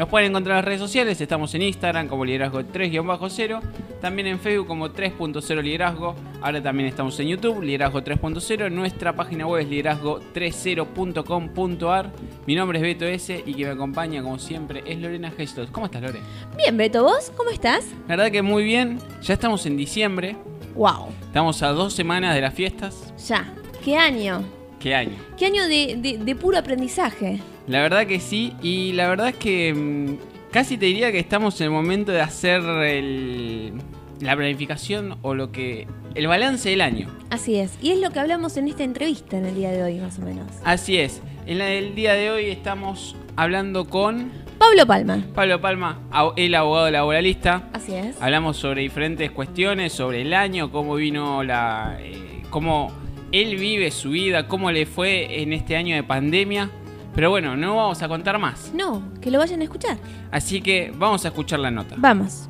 [0.00, 3.60] Nos pueden encontrar en las redes sociales, estamos en Instagram como liderazgo 3-0,
[4.00, 9.46] también en Facebook como 3.0 liderazgo, ahora también estamos en YouTube, liderazgo 3.0, nuestra página
[9.46, 12.12] web es liderazgo30.com.ar,
[12.46, 15.68] mi nombre es Beto S y quien me acompaña como siempre es Lorena Gestos.
[15.70, 16.20] ¿Cómo estás Lore?
[16.56, 17.84] Bien, Beto, ¿vos cómo estás?
[18.08, 20.34] La verdad que muy bien, ya estamos en diciembre,
[20.76, 23.52] Wow, estamos a dos semanas de las fiestas, ya.
[23.84, 24.42] ¿Qué año?
[24.78, 25.12] ¿qué año?
[25.36, 27.38] ¿Qué año de, de- de puro aprendizaje?
[27.66, 31.60] La verdad que sí, y la verdad es que mm, casi te diría que estamos
[31.60, 33.72] en el momento de hacer el-
[34.20, 35.86] la planificación o lo que...
[36.14, 37.08] el balance del año.
[37.30, 37.78] Así es.
[37.80, 40.22] Y es lo que hablamos en esta entrevista en el día de hoy, más o
[40.22, 40.46] menos.
[40.64, 45.24] Así es, en la del día de hoy estamos hablando con Pablo Palma.
[45.34, 46.00] Pablo Palma,
[46.36, 47.70] el abogado laboralista.
[47.72, 48.20] Así es.
[48.20, 51.96] Hablamos sobre diferentes cuestiones, sobre el año, cómo vino la...
[52.00, 52.92] eh, cómo
[53.32, 56.68] él vive su vida, cómo le fue en este año de pandemia.
[57.14, 58.72] Pero bueno, no vamos a contar más.
[58.74, 59.98] No, que lo vayan a escuchar.
[60.30, 61.96] Así que vamos a escuchar la nota.
[61.98, 62.48] Vamos.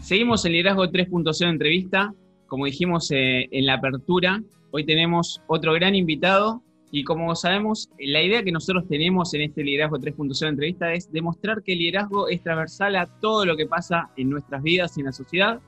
[0.00, 2.14] Seguimos el liderazgo 3.0 entrevista.
[2.46, 6.62] Como dijimos eh, en la apertura, hoy tenemos otro gran invitado.
[6.90, 11.62] Y como sabemos, la idea que nosotros tenemos en este liderazgo 3.0 entrevista es demostrar
[11.62, 15.06] que el liderazgo es transversal a todo lo que pasa en nuestras vidas y en
[15.06, 15.60] la sociedad.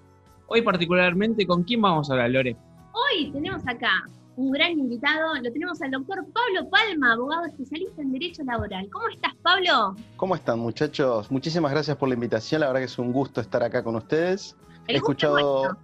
[0.46, 2.56] Hoy particularmente, ¿con quién vamos a hablar, Lore?
[2.92, 4.04] Hoy tenemos acá
[4.40, 8.88] un gran invitado, lo tenemos al doctor Pablo Palma, abogado especialista en Derecho Laboral.
[8.90, 9.94] ¿Cómo estás, Pablo?
[10.16, 11.30] ¿Cómo están muchachos?
[11.30, 14.56] Muchísimas gracias por la invitación, la verdad que es un gusto estar acá con ustedes.
[14.86, 15.76] El He escuchado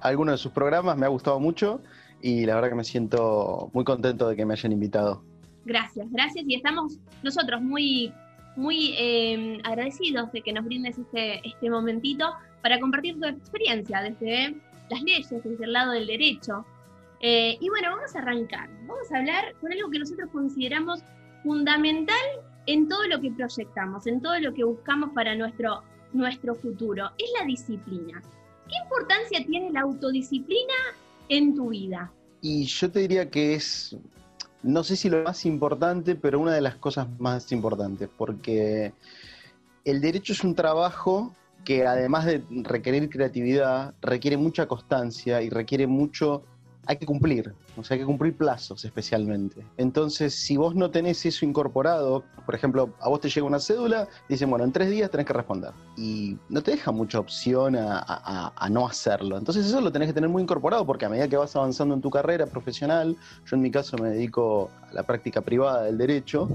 [0.00, 1.80] algunos de sus programas, me ha gustado mucho
[2.20, 5.22] y la verdad que me siento muy contento de que me hayan invitado.
[5.64, 6.44] Gracias, gracias.
[6.48, 8.12] Y estamos nosotros muy,
[8.56, 14.56] muy eh, agradecidos de que nos brindes este, este momentito para compartir tu experiencia desde
[14.90, 16.64] las leyes, desde el lado del derecho.
[17.22, 18.68] Eh, y bueno, vamos a arrancar.
[18.86, 21.00] Vamos a hablar con algo que nosotros consideramos
[21.44, 22.16] fundamental
[22.66, 25.82] en todo lo que proyectamos, en todo lo que buscamos para nuestro,
[26.12, 27.10] nuestro futuro.
[27.18, 28.20] Es la disciplina.
[28.68, 30.74] ¿Qué importancia tiene la autodisciplina
[31.28, 32.12] en tu vida?
[32.40, 33.96] Y yo te diría que es,
[34.62, 38.92] no sé si lo más importante, pero una de las cosas más importantes, porque
[39.84, 41.34] el derecho es un trabajo
[41.64, 46.44] que además de requerir creatividad, requiere mucha constancia y requiere mucho,
[46.86, 49.64] hay que cumplir, o sea, hay que cumplir plazos especialmente.
[49.76, 54.08] Entonces, si vos no tenés eso incorporado, por ejemplo, a vos te llega una cédula,
[54.28, 55.70] dicen, bueno, en tres días tenés que responder.
[55.96, 58.02] Y no te deja mucha opción a, a-
[58.48, 59.38] a- a no hacerlo.
[59.38, 62.00] Entonces, eso lo tenés que tener muy incorporado, porque a medida que vas avanzando en
[62.00, 63.16] tu carrera profesional,
[63.46, 66.50] yo en mi caso me dedico a la práctica privada del derecho,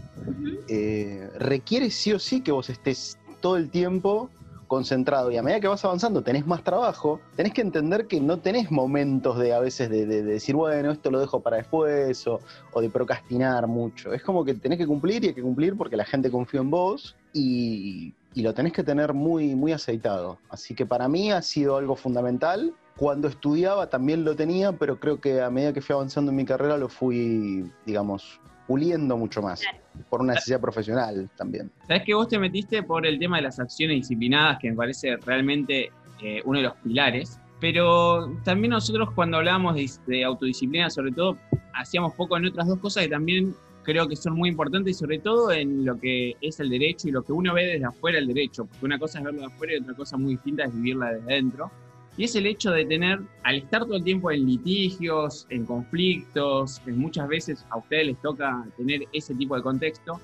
[0.67, 4.29] eh, requiere sí o sí que vos estés todo el tiempo
[4.67, 8.39] concentrado y a medida que vas avanzando tenés más trabajo, tenés que entender que no
[8.39, 12.28] tenés momentos de a veces de, de- de decir, bueno, esto lo dejo para después
[12.28, 12.39] o,
[12.73, 14.13] o de procrastinar mucho.
[14.13, 16.69] Es como que tenés que cumplir y hay que cumplir porque la gente confía en
[16.69, 20.38] vos y, y lo tenés que tener muy, muy aceitado.
[20.50, 22.73] Así que para mí ha sido algo fundamental.
[22.97, 26.45] Cuando estudiaba también lo tenía, pero creo que a medida que fui avanzando en mi
[26.45, 29.78] carrera lo fui, digamos, puliendo mucho más Claro.
[30.09, 31.72] por una necesidad profesional también.
[31.88, 35.17] Sabes que vos te metiste por el tema de las acciones disciplinadas, que me parece
[35.17, 35.91] realmente
[36.22, 37.39] eh, uno de los pilares.
[37.59, 41.38] Pero también nosotros cuando hablábamos de, de autodisciplina, sobre todo,
[41.73, 45.17] hacíamos poco en otras dos cosas que también creo que son muy importantes, y sobre
[45.19, 48.27] todo en lo que es el derecho y lo que uno ve desde afuera del
[48.27, 51.13] derecho, porque una cosa es verlo de afuera y otra cosa muy distinta es vivirla
[51.13, 51.72] desde adentro.
[52.17, 56.79] Y es el hecho de tener, al estar todo el tiempo en litigios, en conflictos,
[56.83, 60.19] que muchas veces a ustedes les toca tener ese tipo de contexto,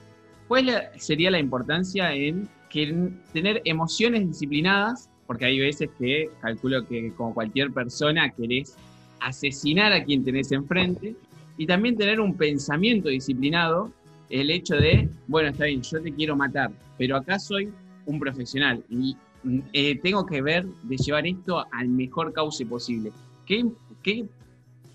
[0.48, 5.08] ¿cuál sería la importancia en que, tener emociones disciplinadas?
[5.28, 8.76] Porque hay veces que calculo que como cualquier persona querés
[9.20, 11.16] asesinar a quien tenés enfrente
[11.58, 13.92] y también tener un pensamiento disciplinado,
[14.32, 17.70] el hecho de, bueno, está bien, yo te quiero matar, pero acá soy
[18.08, 19.16] un profesional y
[19.74, 23.12] eh, tengo que ver de llevar esto al mejor cauce posible.
[23.46, 23.66] ¿Qué,
[24.02, 24.26] qué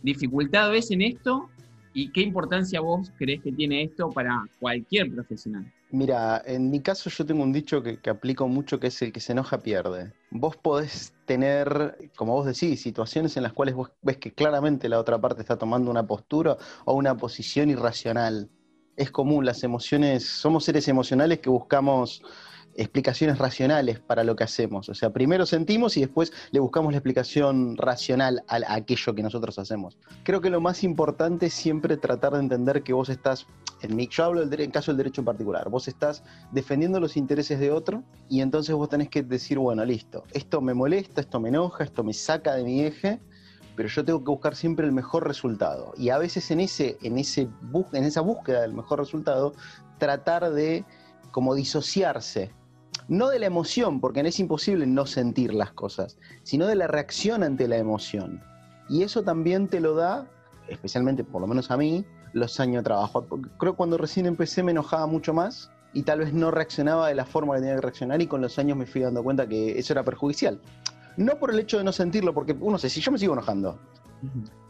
[0.03, 1.49] dificultad ves en esto
[1.93, 5.73] y qué importancia vos crees que tiene esto para cualquier profesional?
[5.91, 9.11] Mira, en mi caso yo tengo un dicho que, que aplico mucho que es el
[9.11, 10.13] que se enoja pierde.
[10.31, 14.99] Vos podés tener, como vos decís, situaciones en las cuales vos ves que claramente la
[14.99, 18.51] otra parte está tomando una postura o una posición irracional.
[18.97, 22.23] es común, las emociones, somos seres emocionales que buscamos
[22.79, 24.89] explicaciones racionales para lo que hacemos.
[24.89, 29.59] O sea, primero sentimos y después le buscamos la explicación racional a, aquello que nosotros
[29.59, 29.99] hacemos.
[30.23, 33.47] Creo que lo más importante es siempre tratar de entender que vos estás,
[33.83, 36.23] en mi, yo hablo del, en caso del derecho en particular, vos estás
[36.53, 40.73] defendiendo los intereses de otro y entonces vos tenés que decir, bueno, listo, esto me
[40.73, 43.19] molesta, esto me enoja, esto me saca de mi eje,
[43.75, 45.95] pero yo tengo que buscar siempre el mejor resultado.
[45.97, 47.49] Y a veces en, ese, en, ese,
[47.93, 49.53] en esa búsqueda del mejor resultado,
[49.99, 50.85] tratar de
[51.33, 52.53] como disociarse
[53.09, 57.43] no de la emoción, porque es imposible no sentir las cosas, sino de la reacción
[57.43, 58.43] ante la emoción.
[58.89, 60.27] Y eso también te lo da,
[60.69, 63.27] especialmente por lo menos a mí, los años de trabajo.
[63.59, 67.15] Creo que cuando recién empecé me enojaba mucho más y tal vez no reaccionaba de
[67.15, 69.79] la forma que tenía que reaccionar y con los años me fui dando cuenta que
[69.79, 70.61] eso era perjudicial.
[71.17, 73.79] No por el hecho de no sentirlo, porque uno sé, si yo me sigo enojando,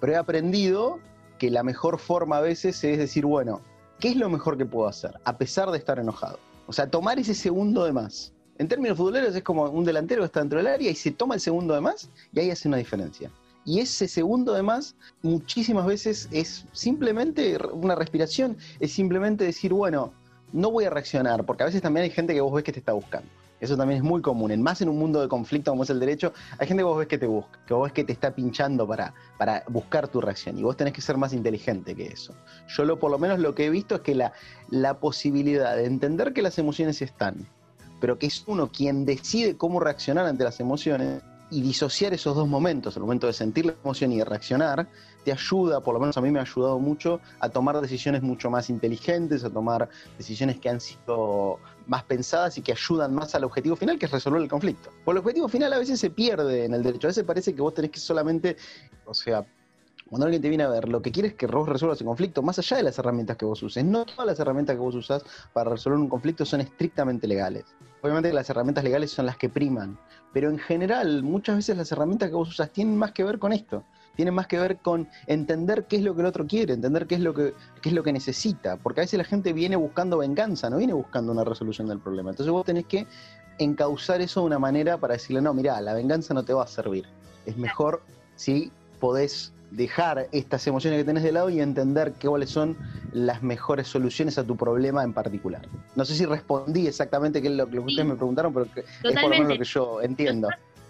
[0.01, 0.99] pero he aprendido
[1.39, 3.61] que la mejor forma a veces es decir, bueno,
[3.99, 6.39] ¿qué es lo mejor que puedo hacer a pesar de estar enojado?
[6.69, 8.35] O sea, tomar ese segundo de más.
[8.59, 11.35] En términos futboleros es como un delantero que está dentro del área y se toma
[11.35, 13.31] el segundo de más y ahí hace una diferencia.
[13.65, 20.13] Y ese segundo de más muchísimas veces es simplemente una respiración, es simplemente decir, bueno,
[20.53, 22.81] no voy a reaccionar, porque a veces también hay gente que vos ves que te
[22.81, 23.29] está buscando.
[23.61, 24.51] Eso también es muy común.
[24.51, 26.99] En más en un mundo de conflicto como es el derecho, hay gente que vos
[26.99, 30.21] ves que te busca, que vos ves que te está pinchando para, para buscar tu
[30.21, 30.59] reacción.
[30.59, 32.35] Y vos tenés que ser más inteligente que eso.
[32.69, 34.33] Yo lo, por lo menos lo que he visto es que la,
[34.71, 37.47] la posibilidad de entender que las emociones están,
[38.01, 42.47] pero que es uno quien decide cómo reaccionar ante las emociones, y disociar esos dos
[42.47, 44.87] momentos, el momento de sentir la emoción y de reaccionar,
[45.25, 48.51] te ayuda, por lo menos a mí me ha ayudado mucho, a tomar decisiones mucho
[48.51, 51.59] más inteligentes, a tomar decisiones que han sido
[51.89, 54.91] más pensadas y que ayudan más al objetivo final, que es resolver el conflicto.
[55.05, 57.63] Por el objetivo final a veces se pierde en el derecho, a veces parece que
[57.63, 58.57] vos tenés que solamente,
[59.07, 59.45] o sea,
[60.09, 62.43] cuando alguien te viene a ver, lo que quiere es que vos resuelvas el conflicto,
[62.43, 63.85] más allá de las herramientas que vos uses.
[63.85, 67.65] No todas las herramientas que vos usás para resolver un conflicto son estrictamente legales.
[68.01, 69.99] Obviamente las herramientas legales son las que priman,
[70.33, 73.53] pero en general muchas veces las herramientas que vos usas tienen más que ver con
[73.53, 73.85] esto,
[74.19, 77.15] tienen más que ver con entender qué es lo que el otro quiere, entender qué
[77.15, 80.19] es lo que, qué es lo que necesita, porque a veces la gente viene buscando
[80.19, 82.31] venganza, no viene buscando una resolución del problema.
[82.31, 83.07] Entonces vos tenés que
[83.59, 86.67] encauzar eso de una manera para decirle, no, mira, la venganza no te va a
[86.67, 87.07] servir.
[87.47, 88.03] Es mejor
[88.35, 92.77] si podés dejar estas emociones que tenés de lado y entender cuáles son
[93.13, 95.63] las mejores soluciones a tu problema en particular.
[95.95, 99.23] No sé si respondí exactamente qué es lo que ustedes me preguntaron, pero es por
[99.23, 100.49] lo menos lo que yo entiendo.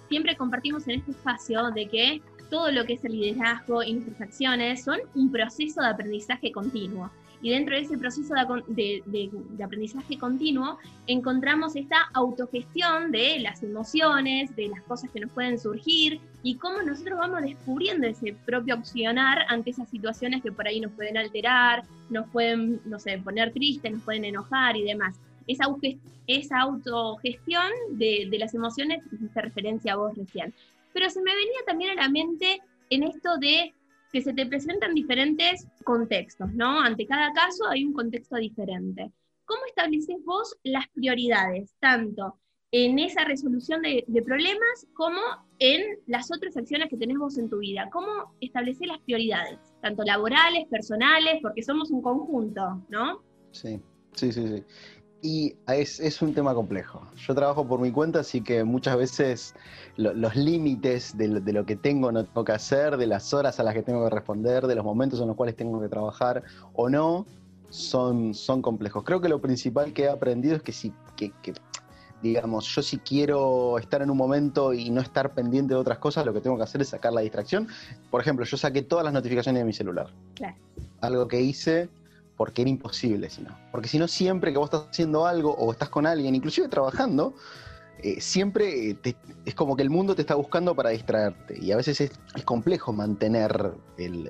[0.09, 4.21] siempre compartimos en este espacio de que todo lo que es el liderazgo y nuestras
[4.21, 7.11] acciones son un proceso de aprendizaje continuo.
[7.41, 8.35] Y dentro de ese proceso
[8.67, 9.31] de,
[9.65, 16.21] aprendizaje continuo encontramos esta autogestión de las emociones, de las cosas que nos pueden surgir
[16.43, 20.93] y cómo nosotros vamos descubriendo ese propio opcionar ante esas situaciones que por ahí nos
[20.93, 25.15] pueden alterar, nos pueden, no sé, poner tristes, nos pueden enojar y demás.
[25.47, 25.67] Esa,
[26.27, 30.53] esa autogestión de, de las emociones hiciste referencia a vos recién.
[30.99, 32.61] Pero se me venía también a la mente
[32.91, 33.73] en esto de
[34.13, 36.81] que se te presentan diferentes contextos, ¿no?
[36.81, 39.13] Ante cada caso hay un contexto diferente.
[39.45, 42.41] ¿Cómo estableces vos las prioridades, tanto
[42.73, 45.21] en esa resolución de, problemas como
[45.61, 47.89] en las otras acciones que tenés vos en tu vida?
[47.93, 53.23] ¿Cómo estableces las prioridades, tanto laborales, personales, porque somos un conjunto, ¿no?
[53.53, 53.81] Sí,
[54.15, 54.65] sí, sí, sí.
[55.21, 57.03] Y es, un tema complejo.
[57.17, 59.55] Yo trabajo por mi cuenta, así que muchas veces
[59.97, 63.75] los límites de, lo que tengo no tengo que hacer, de las horas a las
[63.75, 67.27] que tengo que responder, de los momentos en los cuales tengo que trabajar o no,
[67.69, 69.03] son, son complejos.
[69.03, 71.33] Creo que lo principal que he aprendido es que si, que,
[72.23, 76.25] digamos, yo si quiero estar en un momento y no estar pendiente de otras cosas,
[76.27, 77.67] lo que tengo que hacer es sacar la distracción.
[78.11, 80.13] Por ejemplo, yo saqué todas las notificaciones de mi celular.
[80.35, 80.57] Claro.
[81.01, 81.89] Algo que hice
[82.39, 83.59] porque era imposible si no.
[83.71, 87.35] Porque si no, siempre que vos estás haciendo algo o estás con alguien, inclusive trabajando,
[88.03, 88.97] eh, siempre
[89.45, 91.59] es como que el mundo te está buscando para distraerte.
[91.61, 92.13] Y a veces es,
[92.45, 93.73] complejo mantener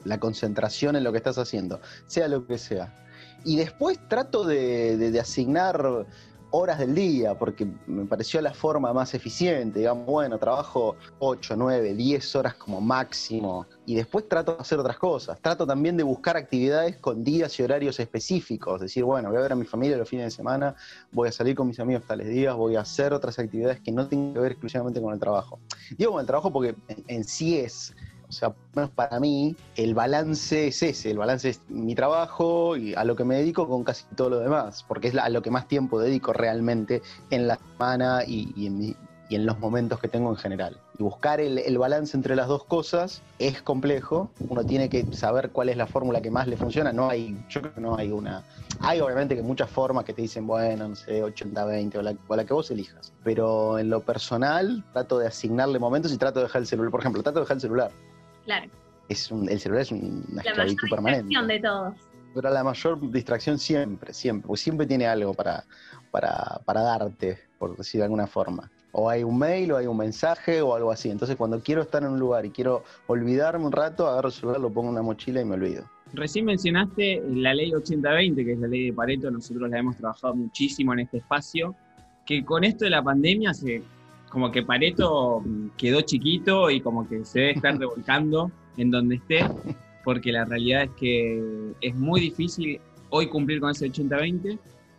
[0.04, 3.06] la concentración en lo que estás haciendo, sea lo que sea.
[3.44, 6.06] Y después trato de asignar
[6.50, 11.94] horas del día, porque me pareció la forma más eficiente, digamos, bueno, trabajo 8, 9,
[11.94, 15.40] 10 horas como máximo, y después trato de hacer otras cosas.
[15.40, 19.52] Trato también de buscar actividades con días y horarios específicos, decir, bueno, voy a ver
[19.52, 20.74] a mi familia los fines de semana,
[21.12, 24.08] voy a salir con mis amigos tales días, voy a hacer otras actividades que no
[24.08, 25.58] tengan que ver exclusivamente con el trabajo.
[25.96, 26.74] Digo con el trabajo porque
[27.06, 27.94] en sí es
[28.28, 28.52] o sea,
[28.94, 33.24] para mí, el balance es ese, el balance es mi trabajo y a lo que
[33.24, 36.32] me dedico con casi todo lo demás, porque es a lo que más tiempo dedico
[36.34, 38.66] realmente en la semana y,
[39.30, 40.76] en, los momentos que tengo en general.
[40.98, 44.30] Y buscar el, el balance entre las dos cosas es complejo.
[44.48, 46.92] Uno tiene que saber cuál es la fórmula que más le funciona.
[46.92, 48.42] No hay, yo creo que no hay una.
[48.80, 52.36] Hay obviamente que muchas formas que te dicen, bueno, no sé, 80-20 o la, o
[52.36, 53.12] la que vos elijas.
[53.22, 56.90] Pero en lo personal, trato de asignarle momentos y trato de dejar el celular.
[56.90, 57.90] Por ejemplo, trato de dejar el celular.
[58.48, 58.70] Claro.
[59.10, 61.28] Es un- el celular es un- una La esclavitud mayor permanente.
[61.28, 61.94] distracción de todos.
[62.34, 65.64] Pero la mayor distracción siempre, siempre, porque siempre tiene algo para,
[66.10, 68.70] para, para darte, por decir de alguna forma.
[68.92, 71.10] O hay un mail, o hay un mensaje, o algo así.
[71.10, 74.60] Entonces, cuando quiero estar en un lugar y quiero olvidarme un rato, agarro el celular,
[74.60, 75.84] lo pongo en una mochila y me olvido.
[76.14, 80.34] Recién mencionaste la ley 80-20, que es la ley de Pareto, nosotros la hemos trabajado
[80.34, 81.74] muchísimo en este espacio,
[82.24, 83.82] que con esto de la pandemia se,
[84.30, 85.42] como que Pareto
[85.76, 89.46] quedó chiquito y como que se debe estar revolcando en donde esté,
[90.04, 92.80] porque la realidad es que es muy difícil
[93.10, 94.58] hoy cumplir con ese 80-20.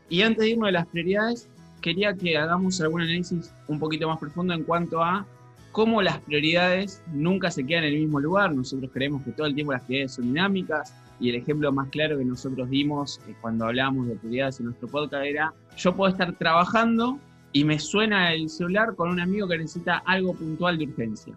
[0.10, 1.50] Y antes de irnos de las prioridades,
[1.82, 5.26] quería que hagamos algún análisis un poquito más profundo en cuanto a
[5.72, 8.54] cómo las prioridades nunca se quedan en el mismo lugar.
[8.54, 12.18] Nosotros creemos que todo el tiempo las prioridades son dinámicas y el ejemplo más claro
[12.18, 16.34] que nosotros dimos eh, cuando hablábamos de prioridades en nuestro podcast era, yo puedo estar
[16.38, 17.20] trabajando
[17.52, 21.34] y me suena el celular con un amigo que necesita algo puntual de urgencia.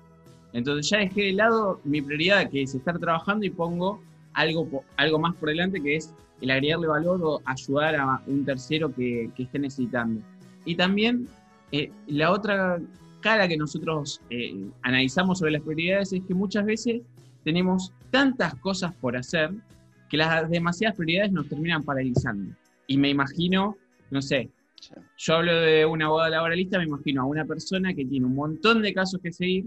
[0.52, 4.00] Entonces ya dejé de lado mi prioridad, que es estar trabajando y pongo
[4.34, 8.92] algo, algo más por delante, que es el agregarle valor o ayudar a un tercero
[8.94, 10.20] que, que esté necesitando.
[10.64, 11.26] Y también
[11.70, 12.78] eh, la otra
[13.20, 17.00] cara que nosotros eh, analizamos sobre las prioridades es que muchas veces
[17.44, 19.52] tenemos tantas cosas por hacer
[20.10, 22.54] que las demasiadas prioridades nos terminan paralizando.
[22.86, 23.76] Y me imagino,
[24.10, 24.50] no sé,
[24.82, 24.94] Sí.
[25.16, 28.82] yo hablo de una boda laboralista, me imagino a una persona que tiene un montón
[28.82, 29.66] de casos que seguir,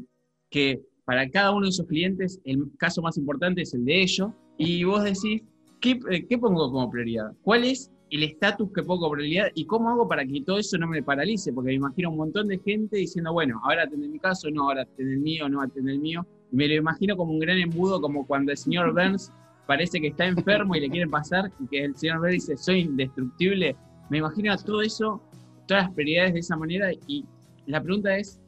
[0.50, 4.30] que para cada uno de esos clientes el caso más importante es el de ellos,
[4.58, 5.42] y vos decís,
[5.80, 7.32] ¿qué, eh, qué pongo como prioridad?
[7.44, 10.78] ¿Cuál es el estatus que pongo como prioridad y cómo hago para que todo eso
[10.78, 11.54] no me paralice?
[11.54, 14.84] Porque me imagino un montón de gente diciendo, bueno, ahora atende mi caso, no, ahora
[14.84, 16.26] atende el mío, no atende el mío.
[16.52, 19.32] Y me lo imagino como un gran embudo, como cuando el señor Burns
[19.68, 22.82] parece que está enfermo y le quieren pasar, y que el señor Burns dice, soy
[22.82, 23.76] indestructible.
[24.10, 25.22] Me imagino todo eso,
[25.68, 27.26] todas las prioridades de esa manera, y
[27.66, 28.40] la pregunta es,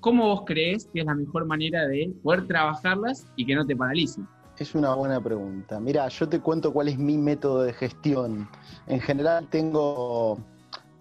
[0.00, 3.74] ¿cómo vos crees que es la mejor manera de poder trabajarlas y que no te
[3.74, 4.26] paralicen?
[4.58, 5.80] Es una buena pregunta.
[5.80, 8.48] Mira, yo te cuento cuál es mi método de gestión.
[8.86, 10.38] En general tengo,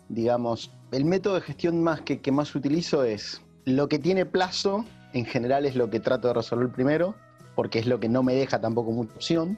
[0.10, 4.86] digamos, el método de gestión más que, que más utilizo es lo que tiene plazo,
[5.14, 7.16] en general es lo que trato de resolver primero,
[7.56, 9.58] porque es lo que no me deja tampoco mucha opción,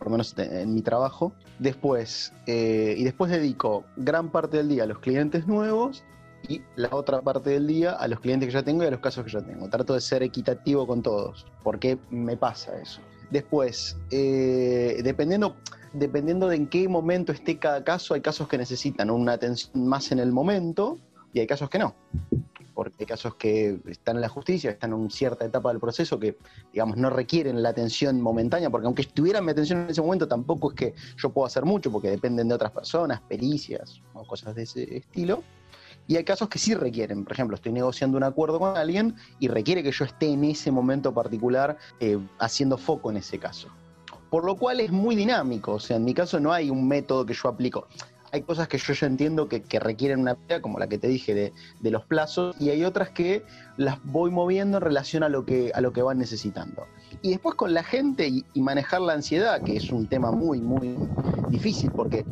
[0.00, 1.32] por lo menos en mi trabajo.
[1.58, 6.02] Después, eh, y después dedico gran parte del día a los clientes nuevos
[6.48, 9.00] y la otra parte del día a los clientes que ya tengo y a los
[9.00, 9.68] casos que ya tengo.
[9.68, 13.02] Trato de ser equitativo con todos, porque me pasa eso.
[13.30, 15.54] Después, eh, dependiendo,
[15.92, 20.12] dependiendo de en qué momento esté cada caso, hay casos que necesitan una atención más
[20.12, 20.98] en el momento
[21.34, 21.94] y hay casos que no.
[23.00, 26.36] Hay casos que están en la justicia, están en cierta etapa del proceso que,
[26.70, 30.72] digamos, no requieren la atención momentánea, porque aunque estuvieran mi atención en ese momento, tampoco
[30.72, 34.64] es que yo pueda hacer mucho, porque dependen de otras personas, pericias o cosas de
[34.64, 35.42] ese estilo.
[36.08, 39.48] Y hay casos que sí requieren, por ejemplo, estoy negociando un acuerdo con alguien y
[39.48, 43.68] requiere que yo esté en ese momento particular eh, haciendo foco en ese caso.
[44.28, 47.24] Por lo cual es muy dinámico, o sea, en mi caso no hay un método
[47.24, 47.88] que yo aplico.
[48.32, 51.34] Hay cosas que yo ya entiendo que, requieren una pelea, como la que te dije
[51.34, 53.44] de, los plazos, y hay otras que
[53.76, 56.86] las voy moviendo en relación a lo que, a lo que van necesitando.
[57.22, 60.96] Y después con la gente y, manejar la ansiedad, que es un tema muy, muy
[61.48, 62.24] difícil, porque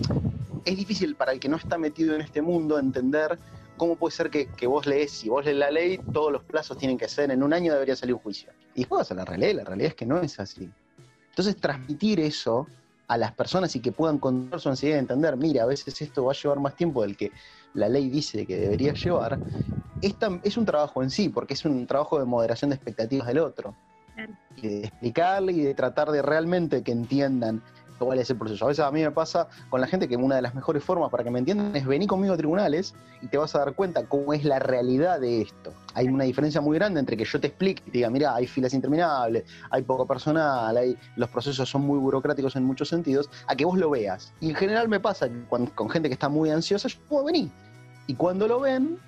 [0.65, 3.39] es difícil para el que no está metido en este mundo entender
[3.77, 6.99] cómo puede ser que, vos lees, si vos lees la ley, todos los plazos tienen
[6.99, 8.51] que ser, en un año debería salir un juicio.
[8.75, 10.71] Y vas a la realidad, la realidad es que no es así.
[11.31, 12.67] Entonces transmitir eso
[13.09, 16.25] a las personas y que puedan controlar su ansiedad y entender, mira, a veces esto
[16.27, 17.33] va a llevar más tiempo del que
[17.75, 19.41] la ley dice que debería llevar,
[20.03, 23.27] es, tam- es un trabajo en sí, porque es un trabajo de moderación de expectativas
[23.27, 23.75] del otro.
[24.57, 27.63] Y de explicarle y de tratar de realmente que entiendan
[28.05, 28.65] cuál es el proceso.
[28.65, 31.11] A veces a mí me pasa con la gente que una de las mejores formas
[31.11, 34.05] para que me entiendan es venir conmigo a tribunales y te vas a dar cuenta
[34.07, 35.73] cómo es la realidad de esto.
[35.95, 38.75] Hay una diferencia muy grande entre que yo te explique y diga, mira, hay filas
[38.75, 43.79] interminables, hay poco personal, los procesos son muy burocráticos en muchos sentidos, a que vos
[43.79, 44.33] lo veas.
[44.41, 47.51] Y en general me pasa con gente que está muy ansiosa, yo puedo venir.
[48.07, 48.99] Y cuando lo ven,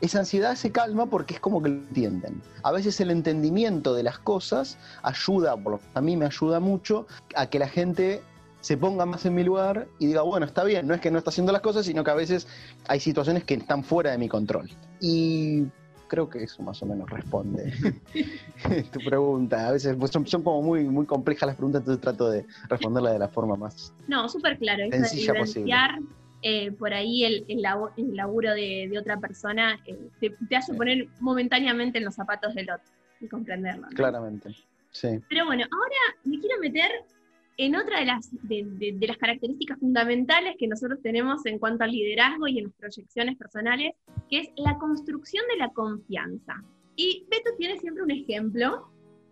[0.00, 2.42] esa ansiedad se calma porque es como que lo entienden.
[2.62, 5.56] A veces el entendimiento de las cosas ayuda,
[5.94, 8.22] a mí me ayuda mucho, a que la gente
[8.66, 11.18] se ponga más en mi lugar y diga, bueno, está bien, no es que no
[11.18, 12.48] está haciendo las cosas, sino que a veces
[12.88, 14.68] hay situaciones que están fuera de mi control.
[14.98, 15.66] Y
[16.08, 17.72] creo que eso más o menos responde
[18.92, 19.68] tu pregunta.
[19.68, 23.12] A veces pues, son, son como muy, muy complejas las preguntas, entonces trato de responderla
[23.12, 23.94] de la forma más...
[24.08, 24.82] No, súper claro.
[24.90, 25.66] Sencilla posible.
[25.66, 26.00] vivenciar
[26.42, 27.62] eh, por ahí el, el,
[28.16, 29.96] laburo de, otra persona eh,
[30.48, 33.86] te, hace poner momentáneamente en los zapatos del otro y comprenderlo.
[33.94, 34.56] Claramente,
[34.90, 35.20] sí.
[35.28, 36.90] Pero bueno, ahora me quiero meter
[37.58, 42.46] en otra de las, de, las características fundamentales que nosotros tenemos en cuanto al liderazgo
[42.48, 43.94] y en las proyecciones personales,
[44.28, 46.62] que es la construcción de la confianza.
[46.96, 48.88] Y Beto tiene siempre un ejemplo.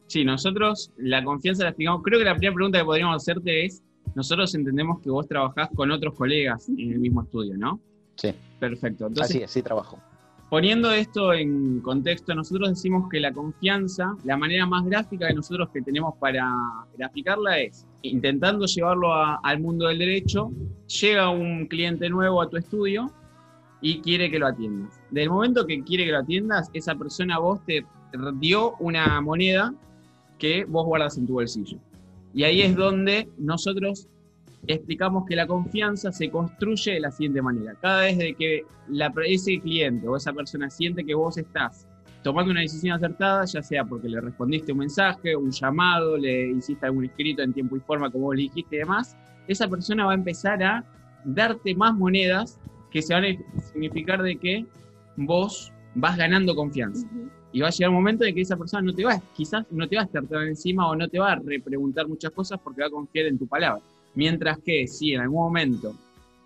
[0.07, 2.03] Sí, nosotros la confianza la explicamos.
[2.03, 3.83] Creo que la primera pregunta que podríamos hacerte es
[4.15, 7.81] nosotros entendemos que vos trabajás con otros colegas en el mismo estudio, ¿no?
[8.17, 8.33] Sí.
[8.61, 9.07] Perfecto.
[9.07, 9.99] Entonces, Así es, sí trabajo.
[10.55, 15.69] Poniendo esto en contexto, nosotros decimos que la confianza, la manera más gráfica de nosotros
[15.75, 16.49] que tenemos para
[16.97, 20.53] graficarla es intentando llevarlo al mundo del derecho,
[21.01, 23.11] llega un cliente nuevo a tu estudio
[23.81, 25.01] y quiere que lo atiendas.
[25.11, 27.85] Del momento que quiere que lo atiendas, esa persona vos te
[28.35, 29.75] dio una moneda
[30.39, 31.79] que vos guardas en tu bolsillo.
[32.33, 34.07] Y ahí es donde nosotros
[34.67, 37.75] explicamos que la confianza se construye de la siguiente manera.
[37.81, 41.87] Cada vez de que la, ese cliente o esa persona siente que vos estás
[42.23, 46.87] tomando una decisión acertada, ya sea porque le respondiste un mensaje, un llamado, le hiciste
[46.87, 49.15] algún escrito en tiempo y forma como vos le dijiste y demás,
[49.47, 50.85] esa persona va a empezar a
[51.25, 52.59] darte más monedas
[52.91, 54.65] que se van a significar de que
[55.17, 57.07] vos vas ganando confianza.
[57.53, 59.87] Y va a llegar un momento de que esa persona no te va, quizás no
[59.87, 62.81] te va a estar tan encima o no te va a repreguntar muchas cosas porque
[62.81, 63.83] va a confiar en tu palabra.
[64.15, 65.95] Mientras que si en algún momento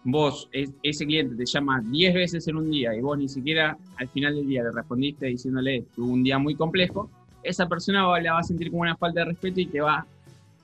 [0.04, 4.08] vos, ese cliente te llama 10 veces en un día y vos ni siquiera al
[4.08, 7.10] final del día le respondiste diciéndole tuvo un día muy complejo,
[7.42, 10.06] esa persona la va a sentir como una falta de respeto y te va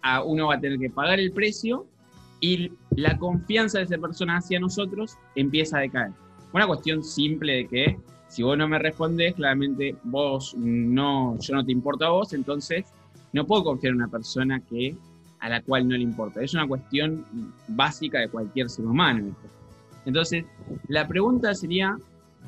[0.03, 1.87] a, uno va a tener que pagar el precio
[2.41, 6.11] y la confianza de esa persona hacia nosotros empieza a decaer.
[6.53, 11.65] Una cuestión simple de que si vos no me respondes, claramente vos no, yo no
[11.65, 12.85] te importa a vos, entonces
[13.33, 14.97] no puedo confiar en una persona que,
[15.41, 16.43] a la cual no le importa.
[16.43, 17.25] Es una cuestión
[17.69, 19.35] básica de cualquier ser humano.
[20.07, 20.45] Entonces,
[20.89, 21.97] la pregunta sería,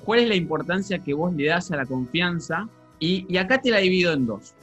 [0.04, 2.68] ¿cuál es la importancia que vos le das a la confianza?
[2.98, 4.54] Y, acá te la divido en dos.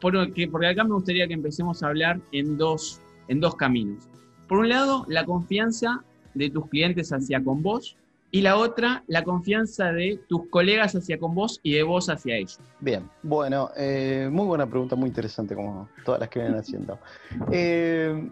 [0.00, 4.04] Porque, porque acá me gustaría que empecemos a hablar en dos, en dos caminos.
[4.48, 6.04] Por un lado, la confianza
[6.34, 7.96] de tus clientes hacia con vos
[8.34, 12.34] y la otra, la confianza de tus colegas hacia con vos y de vos hacia
[12.34, 12.58] ellos.
[12.80, 16.98] Bien, bueno, eh, muy buena pregunta, muy interesante como todas las que vienen haciendo.
[17.52, 18.28] Eh,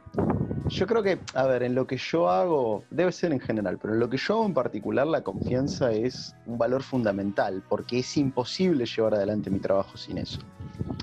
[0.67, 3.95] yo creo que, a ver, en lo que yo hago, debe ser en general, pero
[3.95, 8.17] en lo que yo hago en particular, la confianza es un valor fundamental, porque es
[8.17, 10.41] imposible llevar adelante mi trabajo sin eso.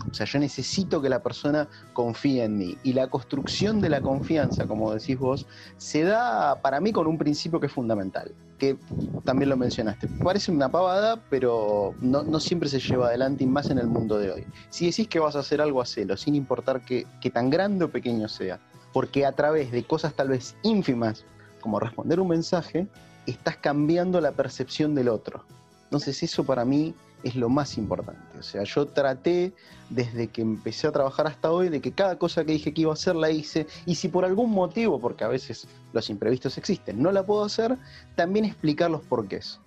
[0.10, 2.78] O sea, yo necesito que la persona confíe en mí.
[2.84, 5.46] Y la construcción de la confianza, como decís vos,
[5.78, 8.78] se da para mí con un principio que es fundamental que
[9.24, 10.08] también lo mencionaste.
[10.22, 14.32] Parece una pavada, pero no, siempre se lleva adelante y más en el mundo de
[14.32, 14.46] hoy.
[14.70, 17.90] Si decís que vas a hacer algo, hacelo, sin importar que, que tan grande o
[17.90, 18.60] pequeño sea.
[18.94, 21.24] Porque a través de cosas tal vez ínfimas,
[21.62, 22.88] como responder un mensaje,
[23.26, 25.44] estás cambiando la percepción del otro.
[25.86, 28.38] Entonces eso para mí es lo más importante.
[28.38, 29.54] O sea, yo traté
[29.90, 32.92] desde que empecé a trabajar hasta hoy de que cada cosa que dije que iba
[32.92, 37.02] a hacer la hice y si por algún motivo, porque a veces los imprevistos existen,
[37.02, 37.78] no la puedo hacer,
[38.16, 39.60] también explicar los porqués.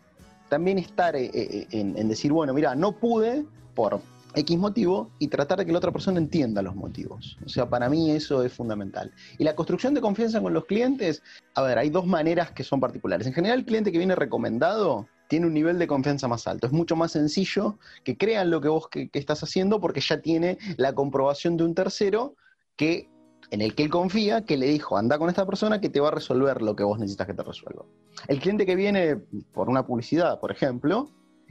[0.48, 4.00] También estar eh, eh, en, en decir, bueno, mira, no pude por
[4.34, 7.36] X motivo y tratar de que la otra persona entienda los motivos.
[7.44, 9.12] O sea, para mí eso es fundamental.
[9.38, 11.22] Y la construcción de confianza con los clientes,
[11.54, 13.26] a ver, hay dos maneras que son particulares.
[13.26, 16.66] En general, el cliente que viene recomendado tiene un nivel de confianza más alto.
[16.66, 20.58] Es mucho más sencillo que crean lo que vos que, estás haciendo porque ya tiene
[20.76, 22.36] la comprobación de un tercero
[22.76, 23.08] que
[23.50, 26.08] en el que él confía, que le dijo, anda con esta persona que te va
[26.08, 27.86] a resolver lo que vos necesitas que te resuelva.
[28.28, 29.22] El cliente que viene
[29.54, 31.08] por una publicidad, por ejemplo,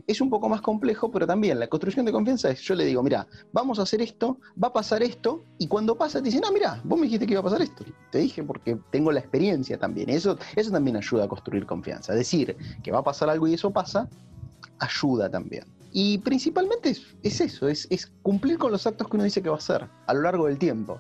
[0.08, 3.04] es un poco más complejo, pero también la construcción de confianza es, yo le digo,
[3.04, 6.52] mira, vamos a hacer esto, va a pasar esto, y cuando pasa te dicen, ah,
[6.54, 7.84] mira, vos me dijiste que iba a pasar esto.
[8.12, 10.10] Te dije porque tengo la experiencia también.
[10.10, 12.14] Eso, eso también ayuda a construir confianza.
[12.14, 14.10] Decir que va a pasar algo y eso pasa,
[14.80, 15.66] ayuda también.
[15.94, 19.60] Y principalmente es, eso, es, cumplir con los actos que uno dice que va a
[19.60, 21.00] hacer a lo largo del tiempo.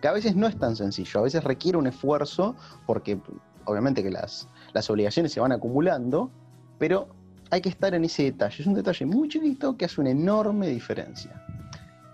[0.00, 2.54] Que a veces no es tan sencillo, a veces requiere un esfuerzo,
[2.86, 3.20] porque
[3.64, 6.30] obviamente que las, las obligaciones se van acumulando,
[6.78, 7.08] pero
[7.50, 8.56] hay que estar en ese detalle.
[8.60, 11.44] Es un detalle muy chiquito que hace una enorme diferencia.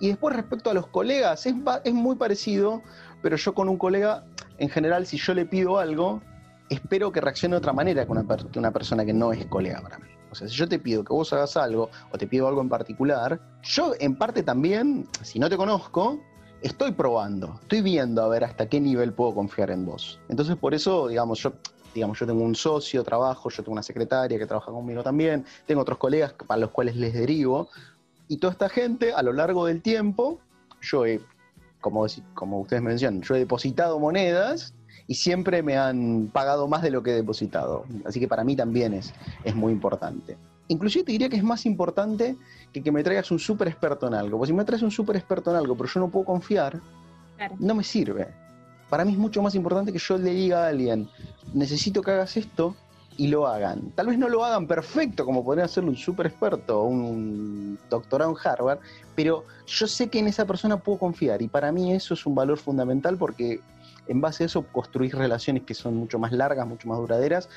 [0.01, 2.83] Y después respecto a los colegas, es, es muy parecido,
[3.23, 4.25] pero yo con un colega,
[4.59, 6.21] en general, si yo le pido algo,
[6.69, 9.81] espero que reaccione de otra manera que una, que una persona que no es colega
[9.81, 10.09] para mí.
[10.31, 12.69] O sea, si yo te pido que vos hagas algo o te pido algo en
[12.69, 16.21] particular, yo en parte también, si no te conozco,
[16.61, 20.19] estoy probando, estoy viendo a ver hasta qué nivel puedo confiar en vos.
[20.29, 21.53] Entonces, por eso, digamos, yo
[21.95, 25.81] digamos, yo tengo un socio, trabajo, yo tengo una secretaria que trabaja conmigo también, tengo
[25.81, 27.69] otros colegas para los cuales les derivo,
[28.29, 30.41] y toda esta gente a lo largo del tiempo,
[30.81, 31.21] yo he,
[31.81, 34.75] como, como ustedes mencionan, yo he depositado monedas
[35.07, 37.85] y siempre me han pagado más de lo que he depositado.
[38.05, 39.13] Así que para mí también es,
[39.45, 40.37] es muy importante.
[40.69, 42.37] Inclusive te diría que es más importante
[42.73, 44.39] que que me traigas un súper experto en algo.
[44.39, 46.81] Porque si me traes un súper experto en algo, pero yo no puedo confiar,
[47.37, 47.57] Claro.
[47.59, 48.29] no me sirve.
[48.89, 51.09] Para mí es mucho más importante que yo le diga a alguien,
[51.53, 52.77] necesito que hagas esto
[53.17, 53.91] y lo hagan.
[53.93, 58.31] Tal vez no lo hagan perfecto, como podría hacerlo un súper experto o un doctorado
[58.31, 58.79] en Harvard,
[59.15, 62.35] pero yo sé que en esa persona puedo confiar y para mí eso es un
[62.35, 63.61] valor fundamental porque
[64.07, 67.49] en base a eso construís relaciones que son mucho más largas, mucho más duraderas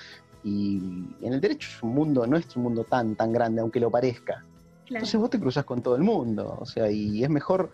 [0.44, 0.78] y
[1.22, 3.90] en el derecho es un mundo, no es un mundo tan, tan grande, aunque lo
[3.90, 4.44] parezca.
[4.86, 5.00] Claro.
[5.00, 7.72] Entonces vos te cruzas con todo el mundo, o sea, y es mejor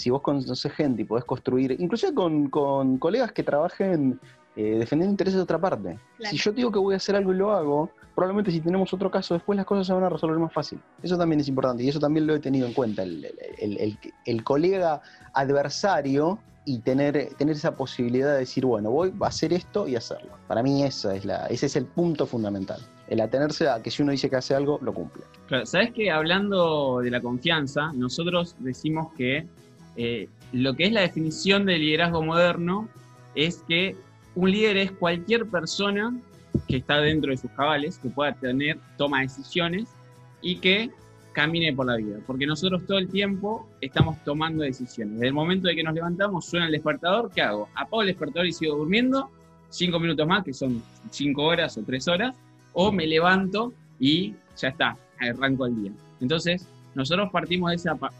[0.00, 4.18] si vos conoces gente y podés construir, inclusive con, con colegas que trabajen
[4.56, 5.98] eh, defendiendo intereses de otra parte.
[6.16, 6.30] Claro.
[6.30, 8.92] Si yo te digo que voy a hacer algo y lo hago, probablemente si tenemos
[8.92, 10.80] otro caso después las cosas se van a resolver más fácil.
[11.02, 13.78] Eso también es importante y eso también lo he tenido en cuenta, el, el- el-
[13.80, 15.00] el- el colega
[15.32, 20.30] adversario y tener, tener esa posibilidad de decir, bueno, voy a hacer esto y hacerlo.
[20.46, 24.02] Para mí esa es la, ese es el punto fundamental, el atenerse a que si
[24.02, 25.22] uno dice que hace algo, lo cumple.
[25.46, 29.46] Claro, sabes que hablando de la confianza, nosotros decimos que
[29.96, 32.88] eh, lo que es la definición del liderazgo moderno
[33.34, 33.96] es que
[34.34, 36.16] un líder es cualquier persona
[36.68, 39.88] que está dentro de sus cabales, que pueda tener toma de decisiones
[40.42, 40.90] y que
[41.32, 42.18] camine por la vida.
[42.26, 45.14] Porque nosotros todo el tiempo estamos tomando decisiones.
[45.14, 47.68] Desde el momento de que nos levantamos, suena el despertador, ¿qué hago?
[47.74, 49.30] Apago el despertador y sigo durmiendo,
[49.68, 52.34] cinco minutos más, que son cinco horas o tres horas,
[52.72, 55.92] o me levanto y ya está, arranco el día.
[56.20, 57.72] Entonces, nosotros partimos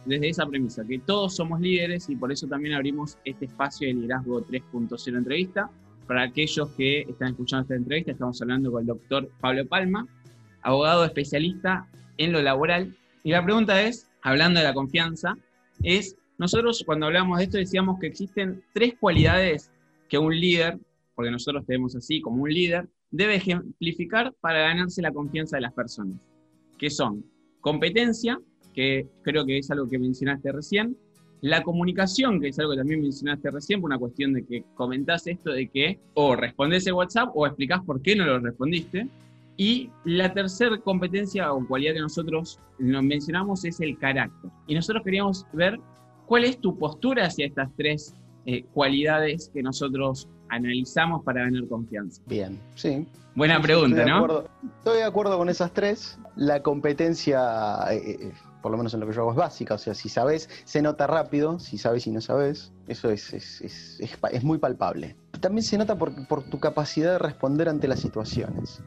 [0.05, 3.95] desde esa premisa, que todos somos líderes y por eso también abrimos este espacio de
[3.95, 5.71] liderazgo 3.0 entrevista.
[6.07, 10.07] Para aquellos que están escuchando esta entrevista, estamos hablando con el doctor Pablo Palma,
[10.63, 12.97] abogado especialista en lo laboral.
[13.23, 15.37] Y la pregunta es, hablando de la confianza,
[15.83, 19.71] es, nosotros cuando hablamos de esto decíamos que existen tres cualidades
[20.09, 20.79] que un líder,
[21.15, 25.73] porque nosotros tenemos así como un líder, debe ejemplificar para ganarse la confianza de las
[25.73, 26.21] personas,
[26.79, 27.25] que son
[27.61, 28.41] competencia,
[28.75, 30.97] que creo que es algo que mencionaste recién,
[31.43, 35.27] la comunicación, que es algo que también mencionaste recién, por una cuestión de que comentás
[35.27, 39.09] esto de que o respondés el WhatsApp o explicás por qué no lo respondiste.
[39.57, 44.51] Y la tercera competencia o cualidad que nosotros nos mencionamos es el carácter.
[44.67, 45.79] Y nosotros queríamos ver
[46.27, 48.15] cuál es tu postura hacia estas tres
[48.47, 52.23] eh, cualidades que nosotros analizamos para ganar confianza.
[52.27, 53.07] Bien, sí.
[53.35, 54.45] Buena Sí, pregunta, estoy ¿no?
[54.79, 56.19] Estoy de acuerdo con esas tres.
[56.37, 57.41] La competencia,
[57.93, 59.75] eh, eh, por lo menos en lo que yo hago, es básica.
[59.75, 61.59] O sea, si sabes, se nota rápido.
[61.59, 65.17] Si sabes y no sabes, eso es, es, es- es muy palpable.
[65.41, 68.83] También se nota por, por tu capacidad de responder ante las situaciones.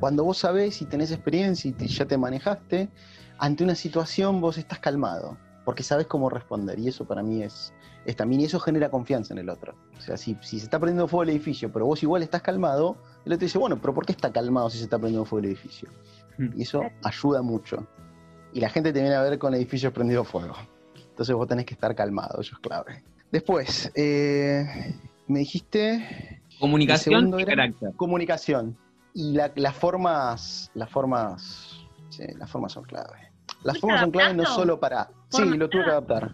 [0.00, 2.90] Cuando vos sabés y tenés experiencia y te- ya te manejaste,
[3.38, 6.78] ante una situación vos estás calmado, porque sabés cómo responder.
[6.80, 7.72] Y eso para mí es,
[8.04, 9.74] es también, y eso genera confianza en el otro.
[9.96, 12.96] O sea, si, si se está prendiendo fuego el edificio, pero vos igual estás calmado,
[13.24, 15.52] el otro dice, bueno, pero ¿por qué está calmado si se está prendiendo fuego el
[15.52, 15.88] edificio?
[16.56, 17.86] Y eso ayuda mucho.
[18.52, 20.54] Y la gente te viene a ver con edificios prendidos fuego.
[21.10, 23.02] Entonces vos tenés que estar calmado, eso es clave.
[23.30, 24.94] Después, eh,
[25.26, 27.92] me dijiste Comunicación y carácter.
[27.96, 28.76] comunicación.
[29.14, 33.30] Y la- las formas, las formas, sí, las formas son clave.
[33.62, 35.08] Las ¿Fuiste formas son clave no solo para...
[35.28, 36.32] Sí, ¿Formas lo tuve que adaptar.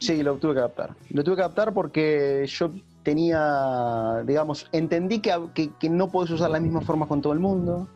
[0.00, 0.94] Sí, lo tuve que adaptar.
[1.10, 2.70] Lo tuve que adaptar porque yo
[3.02, 7.40] tenía, digamos, entendí que, que, que no podés usar las mismas formas con todo el
[7.40, 7.88] mundo.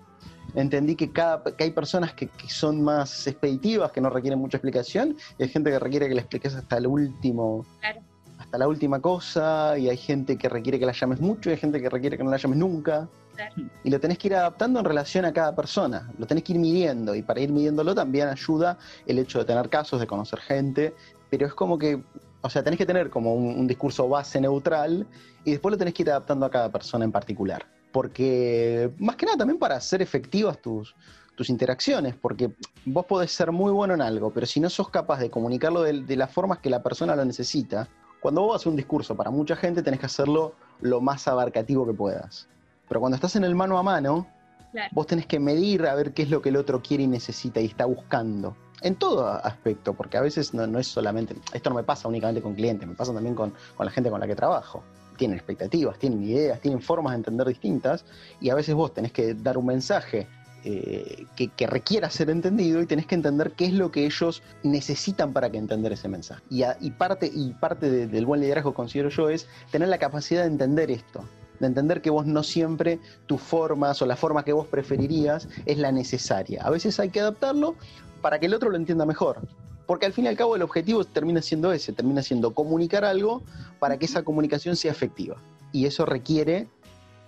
[0.54, 4.58] Entendí que, cada, que hay personas que, que son más expeditivas, que no requieren mucha
[4.58, 8.00] explicación, y hay gente que requiere que le expliques hasta el último, Claro.
[8.38, 11.58] hasta la última cosa, y hay gente que requiere que la llames mucho, y hay
[11.58, 13.08] gente que requiere que no la llames nunca.
[13.34, 13.54] Claro.
[13.82, 16.58] Y lo tenés que ir adaptando en relación a cada persona, lo tenés que ir
[16.58, 20.94] midiendo, y para ir midiéndolo también ayuda el hecho de tener casos, de conocer gente,
[21.30, 22.02] pero es como que,
[22.42, 25.06] o sea, tenés que tener como un, un discurso base neutral,
[25.46, 27.64] y después lo tenés que ir adaptando a cada persona en particular.
[27.92, 30.94] Porque, más que nada, también para hacer efectivas tus,
[31.34, 32.50] tus interacciones, porque
[32.86, 36.02] vos podés ser muy bueno en algo, pero si no sos capaz de comunicarlo de,
[36.02, 37.88] de las formas que la persona lo necesita,
[38.20, 41.92] cuando vos haces un discurso para mucha gente tenés que hacerlo lo más abarcativo que
[41.92, 42.48] puedas.
[42.88, 44.26] Pero cuando estás en el mano a mano,
[44.72, 44.88] Claro.
[44.92, 47.60] vos tenés que medir a ver qué es lo que el otro quiere y necesita
[47.60, 48.56] y está buscando.
[48.80, 52.40] En todo aspecto, porque a veces no, no es solamente, esto no me pasa únicamente
[52.40, 54.82] con clientes, me pasa también con, con la gente con la que trabajo.
[55.16, 58.04] Tienen expectativas, tienen ideas, tienen formas de entender distintas
[58.40, 60.26] y a veces vos tenés que dar un mensaje
[60.64, 65.32] eh, que, requiera ser entendido y tenés que entender qué es lo que ellos necesitan
[65.32, 66.40] para que entender ese mensaje.
[66.50, 70.48] Y, parte, y parte de- del buen liderazgo, considero yo, es tener la capacidad de
[70.48, 71.24] entender esto,
[71.58, 75.78] de entender que vos no siempre tus formas o la forma que vos preferirías es
[75.78, 76.62] la necesaria.
[76.62, 77.74] A veces hay que adaptarlo
[78.20, 79.40] para que el otro lo entienda mejor.
[79.86, 83.42] Porque al fin y al cabo el objetivo termina siendo ese, termina siendo comunicar algo
[83.78, 85.36] para que esa comunicación sea efectiva.
[85.72, 86.68] Y eso requiere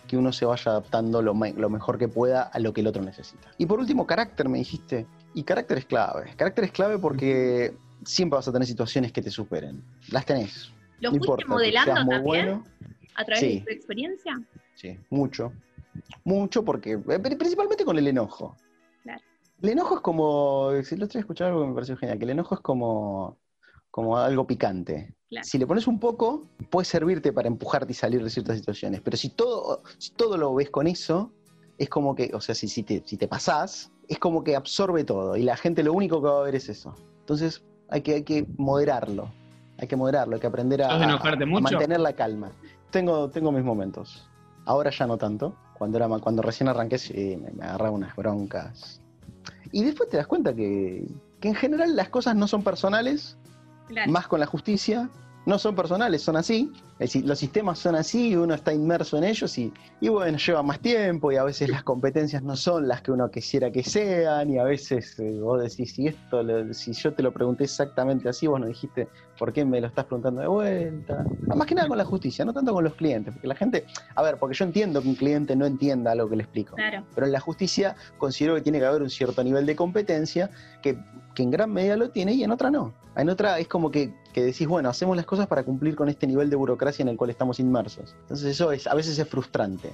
[0.07, 2.87] que uno se vaya adaptando lo, me- lo mejor que pueda a lo que el
[2.87, 3.51] otro necesita.
[3.59, 5.07] Y por último, carácter, me dijiste.
[5.33, 6.33] Y carácter es clave.
[6.37, 9.83] Carácter es clave porque siempre vas a tener situaciones que te superen.
[10.11, 10.71] Las tenés.
[11.01, 12.65] ¿Lo no fuiste modelando también bueno.
[13.17, 13.59] a través Sí.
[13.61, 14.41] de tu experiencia?
[14.75, 15.53] Sí, mucho.
[16.25, 18.57] Mucho porque, eh, pri- principalmente con el enojo.
[19.63, 22.31] El enojo es como, si otro día escuché algo que me pareció genial, que el
[22.31, 23.39] enojo es como,
[23.91, 25.15] como algo picante.
[25.29, 25.45] Claro.
[25.45, 29.01] Si le pones un poco, puede servirte para empujarte y salir de ciertas situaciones.
[29.01, 31.33] Pero si todo, si todo lo ves con eso,
[31.79, 35.05] es como que, o sea, si, si, te, si te pasás, es como que absorbe
[35.05, 35.37] todo.
[35.37, 36.95] Y la gente lo único que va a ver es eso.
[37.21, 39.33] Entonces hay que, hay que moderarlo.
[39.79, 41.19] Hay que moderarlo, hay que aprender a,
[41.61, 42.53] mantener la calma.
[42.91, 44.29] Tengo, tengo mis momentos.
[44.67, 45.57] Ahora ya no tanto.
[45.77, 49.01] Cuando, era, cuando recién arranqué, sí, me, me agarraba unas broncas.
[49.75, 51.05] Y después te das cuenta que,
[51.41, 53.37] que en general las cosas no son personales,
[53.89, 54.11] Claro.
[54.13, 55.11] más con la justicia,
[55.47, 56.73] no son personales, son así.
[56.95, 60.39] Es decir, los sistemas son así y uno está inmerso en ellos y, y bueno,
[60.39, 63.83] lleva más tiempo y a veces las competencias no son las que uno quisiera que
[63.83, 67.65] sean y a veces eh, vos decís, si esto, lo- si yo te lo pregunté
[67.65, 71.27] exactamente así, vos no dijiste, ¿por qué me lo estás preguntando de vuelta?
[71.49, 73.87] Ah, Más que nada con la justicia, no tanto con los clientes, porque la gente,
[74.15, 76.77] a ver, porque yo entiendo que un cliente no entienda lo que le explico.
[76.77, 77.05] Claro.
[77.13, 80.49] Pero en la justicia considero que tiene que haber un cierto nivel de competencia
[80.81, 80.97] que,
[81.35, 82.93] que en gran medida lo tiene y en otra no.
[83.17, 86.27] En otra es como que, que decís, bueno, hacemos las cosas para cumplir con este
[86.27, 88.15] nivel de burocracia en el cual estamos inmersos.
[88.23, 89.91] Entonces eso es, a veces es frustrante.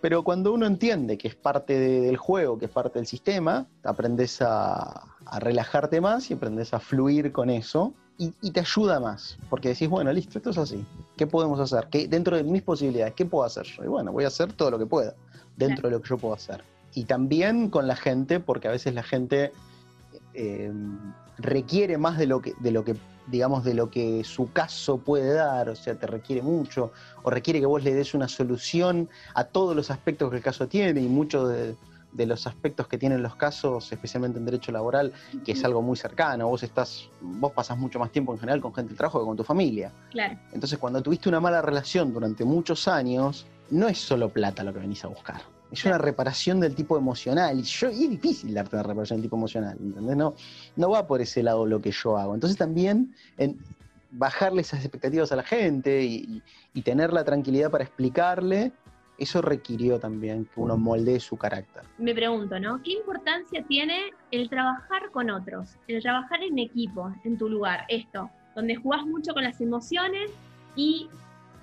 [0.00, 3.66] Pero cuando uno entiende que es parte de- del juego, que es parte del sistema,
[3.82, 5.04] aprendes a,
[5.40, 9.38] relajarte más y aprendes a fluir con eso y, y te ayuda más.
[9.48, 10.84] Porque decís, bueno, listo, esto es así.
[11.16, 11.88] ¿Qué podemos hacer?
[11.90, 13.82] ¿Qué, dentro de mis posibilidades, ¿qué puedo hacer yo?
[13.84, 15.14] Y bueno, voy a hacer todo lo que pueda
[15.56, 16.62] dentro de lo que yo puedo hacer.
[16.94, 19.52] Y también con la gente, porque a veces la gente
[20.34, 20.70] eh,
[21.38, 22.94] requiere más de lo que, de lo que,
[23.26, 27.60] digamos, de lo que su caso puede dar, o sea, te requiere mucho, o requiere
[27.60, 31.08] que vos le des una solución a todos los aspectos que el caso tiene, y
[31.08, 31.74] muchos de,
[32.14, 35.12] de los aspectos que tienen los casos, especialmente en derecho laboral,
[35.44, 38.72] que es algo muy cercano, vos estás, vos pasás mucho más tiempo en general con
[38.74, 39.90] gente del trabajo que con tu familia.
[40.10, 40.38] Claro.
[40.52, 44.78] Entonces, cuando tuviste una mala relación durante muchos años, no es solo plata lo que
[44.78, 45.42] venís a buscar.
[45.74, 47.58] Es una reparación del tipo emocional.
[47.58, 49.76] Y, yo, y es difícil darte una reparación del tipo emocional.
[49.80, 50.16] ¿entendés?
[50.16, 50.34] No,
[50.76, 52.32] no va por ese lado lo que yo hago.
[52.34, 53.58] Entonces, también en
[54.12, 56.42] bajarle esas expectativas a la gente y, y-
[56.74, 58.70] y tener la tranquilidad para explicarle,
[59.18, 61.82] eso requirió también que uno moldee su carácter.
[61.98, 62.80] Me pregunto, ¿no?
[62.82, 65.70] ¿Qué importancia tiene el trabajar con otros?
[65.88, 70.30] El trabajar en equipo, en tu lugar, esto, donde jugás mucho con las emociones
[70.76, 71.08] y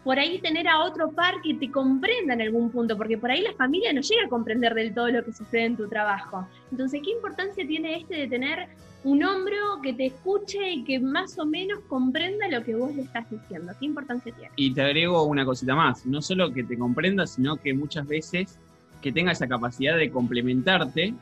[0.04, 3.42] por ahí tener a otro par que te comprenda en algún punto, porque por ahí
[3.42, 6.48] la familia no llega a comprender del todo lo que sucede en tu trabajo.
[6.72, 8.68] Entonces, ¿qué importancia tiene este de tener
[9.04, 13.04] un hombro que te escuche y que más o menos comprenda lo que vos le
[13.04, 13.74] estás diciendo?
[13.80, 14.52] ¿Qué importancia tiene?
[14.56, 18.58] Y te agrego una cosita más, no solo que te comprenda, sino que muchas veces
[19.02, 21.14] que tenga esa capacidad de complementarte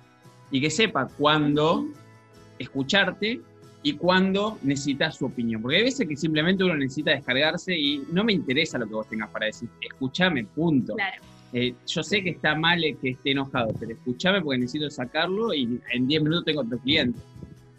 [0.52, 1.86] y que sepa cuándo
[2.60, 3.42] escucharte
[3.82, 5.62] y cuándo necesitas su opinión.
[5.62, 9.08] Porque hay veces que simplemente uno necesita descargarse y no me interesa lo que vos
[9.08, 10.96] tengas para decir, escúchame, punto.
[10.96, 15.52] Claro, Eh, yo sé que está mal que esté enojado, pero escúchame porque necesito sacarlo
[15.52, 17.20] y en 10 minutos tengo otro cliente.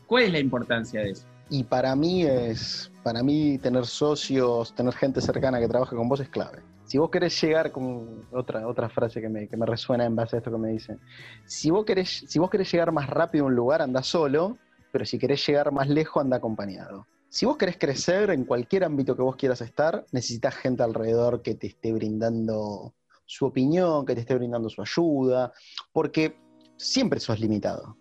[0.07, 1.25] ¿Cuál es la importancia de eso?
[1.51, 6.19] Y para mí es, para mí tener socios, tener gente cercana que trabaje con vos
[6.19, 6.59] es clave.
[6.85, 10.35] Si vos querés llegar con otra, otra frase que me, que me resuena en base
[10.35, 10.99] a esto que me dicen,
[11.45, 14.59] si vos querés, si vos querés llegar más rápido a un lugar, anda solo,
[14.93, 17.07] pero si querés llegar más lejos, anda acompañado.
[17.29, 21.55] Si vos querés crecer en cualquier ámbito que vos quieras estar, necesitas gente alrededor que
[21.55, 25.53] te esté brindando su opinión, que te esté brindando su ayuda,
[25.93, 26.37] porque
[26.77, 27.97] siempre sos limitado.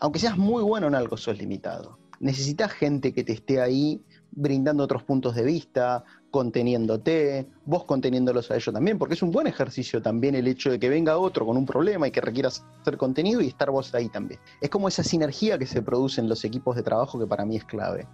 [0.00, 1.98] Aunque seas muy bueno en algo, sos limitado.
[2.18, 4.02] Necesitas gente que te esté ahí
[4.32, 9.46] brindando otros puntos de vista, conteniéndote, vos conteniéndolos a ellos también, porque es un buen
[9.46, 12.96] ejercicio también el hecho de que venga otro con un problema y que requiera hacer
[12.96, 14.40] contenido y estar vos ahí también.
[14.60, 17.56] Es como esa sinergia que se produce en los equipos de trabajo que para mí
[17.56, 18.08] es clave.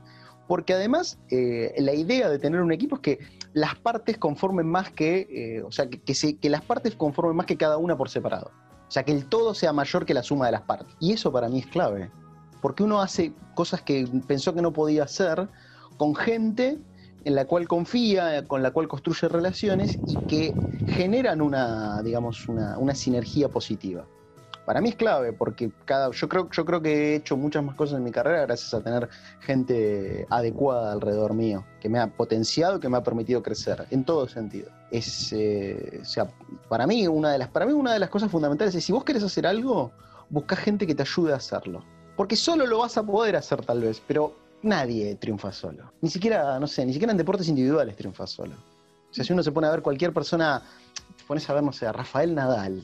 [0.49, 3.19] Porque además, eh, la idea de tener un equipo es que
[3.53, 7.57] las partes conformen más que, eh, o sea, que, que las partes conformen más que
[7.57, 8.51] cada una por separado.
[8.89, 10.93] O sea, que el todo sea mayor que la suma de las partes.
[10.99, 12.11] Y eso para mí es clave.
[12.61, 15.49] Porque uno hace cosas que pensó que no podía hacer
[15.99, 16.79] con gente
[17.29, 20.55] en la cual confía, con la cual construye relaciones y que
[20.87, 24.07] generan una, digamos, una, una sinergia positiva.
[24.65, 27.75] Para mí es clave porque cada, yo, creo, yo creo que he hecho muchas más
[27.75, 29.11] cosas en mi carrera gracias a tener
[29.41, 34.27] gente adecuada alrededor mío, que me ha potenciado, que me ha permitido crecer, en todo
[34.27, 34.71] sentido.
[34.91, 36.31] Es, eh, o sea,
[36.71, 39.05] para mí, una de las, para mí una de las cosas fundamentales es si vos
[39.05, 39.93] querés hacer algo,
[40.31, 41.85] busca gente que te ayude a hacerlo.
[42.17, 45.93] Porque solo lo vas a poder hacer tal vez, pero nadie triunfa solo.
[46.01, 48.55] Ni siquiera, no sé, ni siquiera en deportes individuales triunfa solo.
[49.11, 50.63] O sea, si uno se pone a ver cualquier persona,
[51.17, 52.83] te pones a ver, no sé, a Rafael Nadal,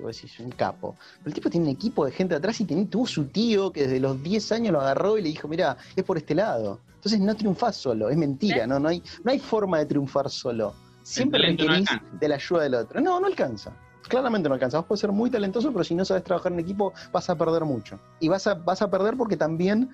[0.00, 0.96] vos decís, un capo.
[1.18, 4.00] Pero el tipo tiene un equipo de gente atrás y tuvo su tío que desde
[4.00, 6.80] los 10 años lo agarró y le dijo, mira, es por este lado.
[6.94, 8.78] Entonces no triunfás solo, es mentira, ¿no?
[8.80, 10.74] No hay, no hay forma de triunfar solo.
[11.02, 12.02] Siempre no requerís alcanza.
[12.18, 13.00] de la ayuda del otro.
[13.00, 13.72] No, no alcanza.
[14.08, 14.78] Claramente no alcanza.
[14.78, 17.64] Vos puedes ser muy talentoso, pero si no sabes trabajar en equipo, vas a perder
[17.64, 17.98] mucho.
[18.20, 19.90] Y vas a, vas a perder porque también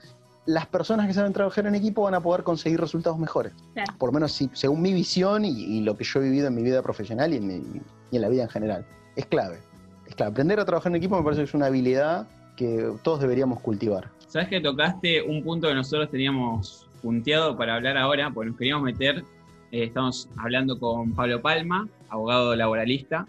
[0.46, 3.52] las personas que saben trabajar en equipo van a poder conseguir resultados mejores.
[3.72, 3.94] Claro.
[3.98, 6.62] Por lo menos según mi visión y, y lo que yo he vivido en mi
[6.62, 7.80] vida profesional y en, mi-
[8.10, 8.86] y en la vida en general.
[9.16, 9.58] Es clave.
[10.06, 10.32] Es clave.
[10.32, 12.26] Aprender a trabajar en equipo me parece que es una habilidad
[12.56, 14.10] que todos deberíamos cultivar.
[14.28, 18.84] Sabes que tocaste un punto que nosotros teníamos punteado para hablar ahora, porque nos queríamos
[18.84, 19.24] meter,
[19.72, 23.26] eh, estamos hablando con Pablo Palma, abogado laboralista,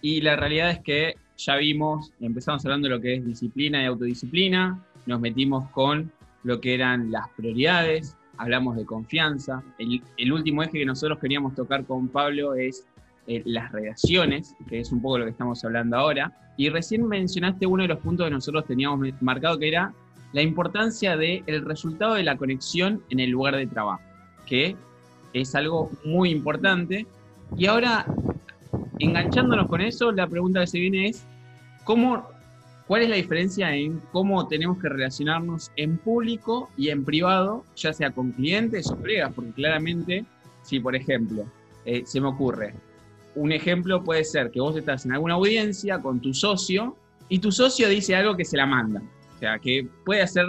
[0.00, 3.86] y la realidad es que ya vimos, empezamos hablando de lo que es disciplina y
[3.86, 6.10] autodisciplina, nos metimos con
[6.42, 11.54] lo que eran las prioridades, hablamos de confianza, el, el último eje que nosotros queríamos
[11.54, 12.86] tocar con Pablo es
[13.28, 17.66] eh, las relaciones, que es un poco lo que estamos hablando ahora, y recién mencionaste
[17.66, 19.94] uno de los puntos que nosotros teníamos marcado, que era
[20.32, 24.02] la importancia del resultado de la conexión en el lugar de trabajo,
[24.44, 24.76] que
[25.32, 27.06] es algo muy importante.
[27.56, 28.06] Y ahora,
[28.98, 31.24] enganchándonos con eso, la pregunta que se viene es,
[31.84, 32.26] ¿cómo,
[32.92, 37.90] ¿cuál es la diferencia en cómo tenemos que relacionarnos en público y en privado, ya
[37.94, 39.32] sea con clientes o colegas?
[39.34, 40.26] Porque claramente,
[40.62, 41.46] si por ejemplo,
[41.86, 42.74] eh, se me ocurre,
[43.34, 46.94] un ejemplo puede ser que vos estás en alguna audiencia con tu socio
[47.30, 49.00] y tu socio dice algo que se la manda.
[49.36, 50.44] O sea, que puede hacer,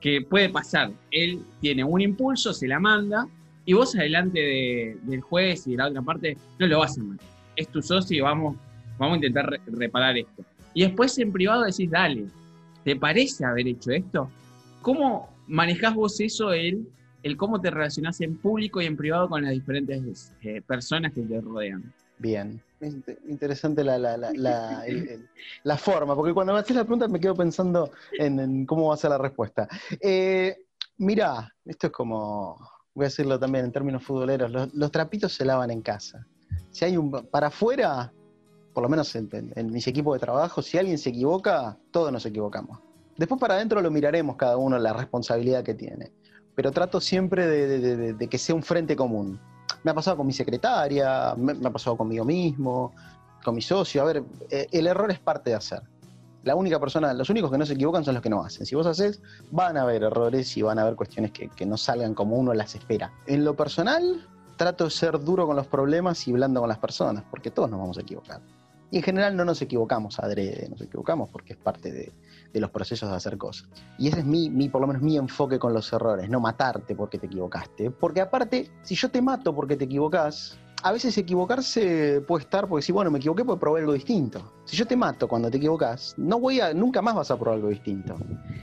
[0.00, 0.90] que puede pasar.
[1.12, 3.28] Él tiene un impulso, se la manda,
[3.64, 7.04] y vos adelante de- del juez y de la otra parte no lo vas a
[7.04, 7.24] mandar.
[7.54, 8.56] Es tu socio y vamos,
[8.98, 10.42] vamos a intentar re- reparar esto.
[10.74, 12.26] Y después en privado decís, dale,
[12.84, 14.30] ¿te parece haber hecho esto?
[14.82, 16.86] ¿Cómo manejás vos eso, el,
[17.22, 21.22] el cómo te relacionás en público y en privado con las diferentes eh, personas que
[21.22, 21.92] te rodean?
[22.18, 22.60] Bien.
[22.80, 25.28] Es inte- interesante la, la, la, la- el- el-
[25.62, 28.94] la forma, porque cuando me haces la pregunta me quedo pensando en, en cómo va
[28.94, 29.66] a ser la respuesta.
[30.00, 30.54] Eh,
[30.98, 32.58] mirá, esto es como,
[32.94, 36.26] voy a decirlo también en términos futboleros, los, los trapitos se lavan en casa.
[36.70, 38.12] Si hay un, para afuera,
[38.74, 42.12] por lo menos en, en- en mis equipos de trabajo, si alguien se equivoca, todos
[42.12, 42.80] nos equivocamos.
[43.16, 46.12] Después para adentro lo miraremos cada uno la responsabilidad que tiene.
[46.56, 49.40] Pero trato siempre de- de- de- de- que sea un frente común.
[49.84, 52.92] Me ha pasado con mi secretaria, me, me ha pasado conmigo mismo,
[53.44, 54.02] con mi socio.
[54.02, 55.82] A ver, eh, el error es parte de hacer.
[56.42, 58.66] La única persona, los únicos que no se equivocan son los que no hacen.
[58.66, 61.76] Si vos haces, van a haber errores y van a haber cuestiones que, que no
[61.76, 63.12] salgan como uno las espera.
[63.26, 67.24] En lo personal, trato de ser duro con los problemas y blando con las personas,
[67.30, 68.40] porque todos nos vamos a equivocar.
[68.94, 72.12] Y en general no nos equivocamos adrede, nos equivocamos porque es parte de,
[72.52, 73.68] de los procesos de hacer cosas.
[73.98, 76.94] Y ese es mi, mi, por lo menos mi enfoque con los errores, no matarte
[76.94, 77.90] porque te equivocaste.
[77.90, 82.84] Porque aparte, si yo te mato porque te equivocás, a veces equivocarse puede estar porque
[82.84, 84.52] si, bueno, me equivoqué porque probé algo distinto.
[84.64, 87.56] Si yo te mato cuando te equivocás, no voy a, nunca más vas a probar
[87.56, 88.14] algo distinto.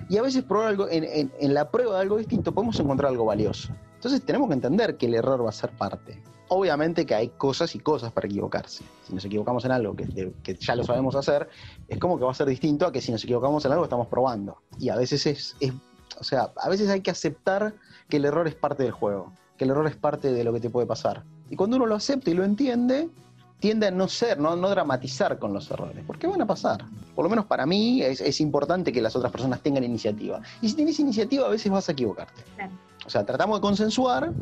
[0.07, 3.11] Y a veces probar algo, en, en, en la prueba de algo distinto podemos encontrar
[3.11, 3.73] algo valioso.
[3.95, 6.23] Entonces tenemos que entender que el error va a ser parte.
[6.53, 8.83] Obviamente que hay cosas y cosas para equivocarse.
[9.07, 11.47] Si nos equivocamos en algo que, que, ya lo sabemos hacer,
[11.87, 14.07] es como que va a ser distinto a que si nos equivocamos en algo estamos
[14.07, 14.57] probando.
[14.77, 15.71] Y a veces es, es,
[16.19, 17.73] o sea, a veces hay que aceptar
[18.09, 20.59] que el error es parte del juego, que el error es parte de lo que
[20.59, 21.23] te puede pasar.
[21.49, 23.07] Y cuando uno lo acepta y lo entiende,
[23.61, 26.83] tiende a no ser, no, no dramatizar con los errores, porque van a pasar.
[27.15, 30.41] Por lo menos para mí es, es, importante que las otras personas tengan iniciativa.
[30.61, 32.43] Y si tienes iniciativa, a veces vas a equivocarte.
[32.57, 32.73] Claro.
[33.05, 34.33] O sea, tratamos de consensuar,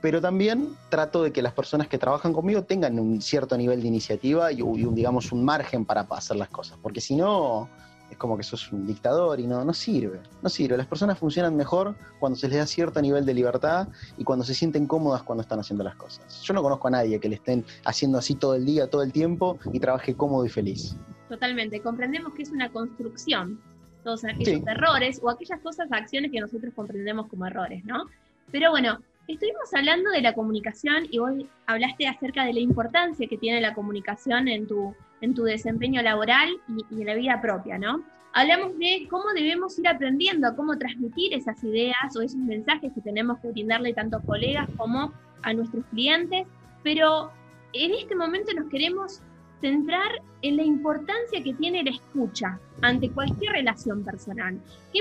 [0.00, 3.88] pero también trato de que las personas que trabajan conmigo tengan un cierto nivel de
[3.88, 7.68] iniciativa y, y un, digamos, un margen para hacer las cosas, porque si no,
[8.10, 10.76] es como que sos un dictador y no, no sirve, no sirve.
[10.76, 14.54] Las personas funcionan mejor cuando se les da cierto nivel de libertad y cuando se
[14.54, 16.42] sienten cómodas cuando están haciendo las cosas.
[16.42, 19.12] Yo no conozco a nadie que le estén haciendo así todo el día, todo el
[19.12, 20.96] tiempo y trabaje cómodo y feliz.
[21.28, 23.60] Totalmente, comprendemos que es una construcción,
[24.04, 24.64] todos aquellos sí.
[24.66, 28.04] errores o aquellas cosas, acciones que nosotros comprendemos como errores, ¿no?
[28.52, 31.32] Pero bueno, estuvimos hablando de la comunicación y vos
[31.66, 36.48] hablaste acerca de la importancia que tiene la comunicación en tu, en tu desempeño laboral
[36.68, 38.04] y, en la vida propia, ¿no?
[38.32, 43.38] Hablamos de cómo debemos ir aprendiendo cómo transmitir esas ideas o esos mensajes que tenemos
[43.40, 45.12] que brindarle tanto a colegas como
[45.42, 46.46] a nuestros clientes,
[46.82, 47.32] pero
[47.72, 49.22] en este momento nos queremos
[49.60, 54.58] centrar en la importancia que tiene la escucha ante cualquier relación personal.
[54.92, 55.00] ¿Qué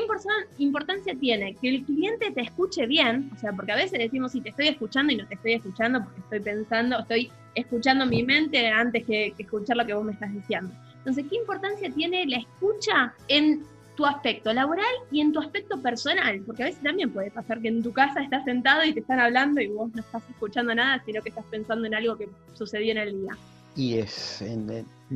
[0.59, 1.55] importancia tiene?
[1.55, 4.69] Que el cliente te escuche bien, o sea, porque a veces decimos, si te estoy
[4.69, 9.33] escuchando y no te estoy escuchando porque estoy pensando, estoy escuchando mi mente antes que,
[9.37, 10.73] escuchar lo que vos me estás diciendo.
[10.97, 13.63] Entonces, ¿qué importancia tiene la escucha en
[13.95, 17.69] tu aspecto laboral y en tu aspecto personal, porque a veces también puede pasar que
[17.69, 21.01] en tu casa estás sentado y te están hablando y vos no estás escuchando nada,
[21.05, 23.37] sino que estás pensando en algo que sucedió en el día.
[23.75, 24.43] Y es,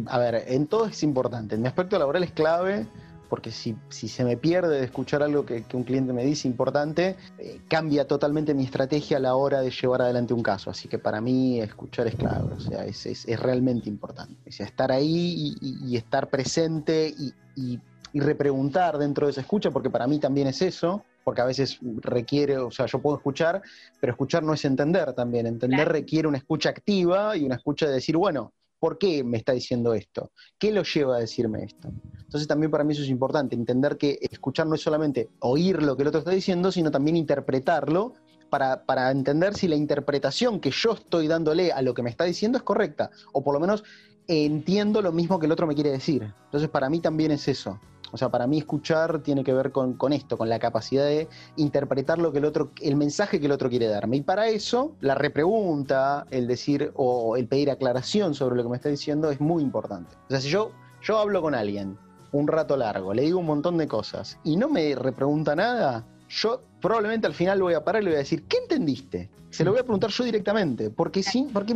[0.08, 1.56] a ver, en todo es importante.
[1.56, 2.86] En mi aspecto laboral es clave,
[3.30, 7.16] porque si, si se me pierde de escuchar algo que, un cliente me dice importante,
[7.38, 10.70] eh, cambia totalmente mi estrategia a la hora de llevar adelante un caso.
[10.70, 14.36] Así que para mí escuchar es clave, o sea, es, es, es realmente importante.
[14.48, 17.80] O sea, estar ahí y, estar presente y, y,
[18.14, 21.80] y, repreguntar dentro de esa escucha, porque para mí también es eso, porque a veces
[22.02, 23.62] requiere, o sea, yo puedo escuchar,
[24.00, 25.48] pero escuchar no es entender también.
[25.48, 29.52] Entender requiere una escucha activa y una escucha de decir, bueno, ¿Por qué me está
[29.52, 30.32] diciendo esto?
[30.58, 31.90] ¿Qué lo lleva a decirme esto?
[32.18, 35.98] Entonces también para mí eso es importante, entender que escuchar no es solamente oír lo
[35.98, 38.14] que el otro está diciendo, sino también interpretarlo
[38.50, 42.58] para, entender si la interpretación que yo estoy dándole a lo que me está diciendo
[42.58, 43.84] es correcta, o por lo menos
[44.28, 46.34] entiendo lo mismo que el otro me quiere decir.
[46.46, 47.80] Entonces para mí también es eso.
[48.12, 52.20] O sea, para mí escuchar tiene que ver con, esto, con la capacidad de interpretar
[52.20, 54.18] lo que el otro, el mensaje que el otro quiere darme.
[54.18, 58.76] Y para eso, la repregunta, el decir o el pedir aclaración sobre lo que me
[58.78, 60.16] está diciendo es muy importante.
[60.28, 61.98] O sea, si yo, yo hablo con alguien
[62.32, 66.62] un rato largo, le digo un montón de cosas y no me repregunta nada, yo
[66.80, 69.30] probablemente al final voy a parar y le voy a decir, ¿qué entendiste?
[69.50, 71.76] Se lo voy a preguntar yo directamente, porque sí, porque,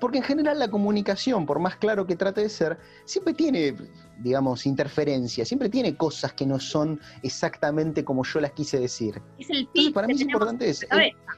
[0.00, 3.76] porque en general la comunicación, por más claro que trate de ser, siempre tiene,
[4.18, 9.22] digamos, interferencia, siempre tiene cosas que no son exactamente como yo las quise decir.
[9.38, 10.86] Es el Entonces, para mí es importante eso.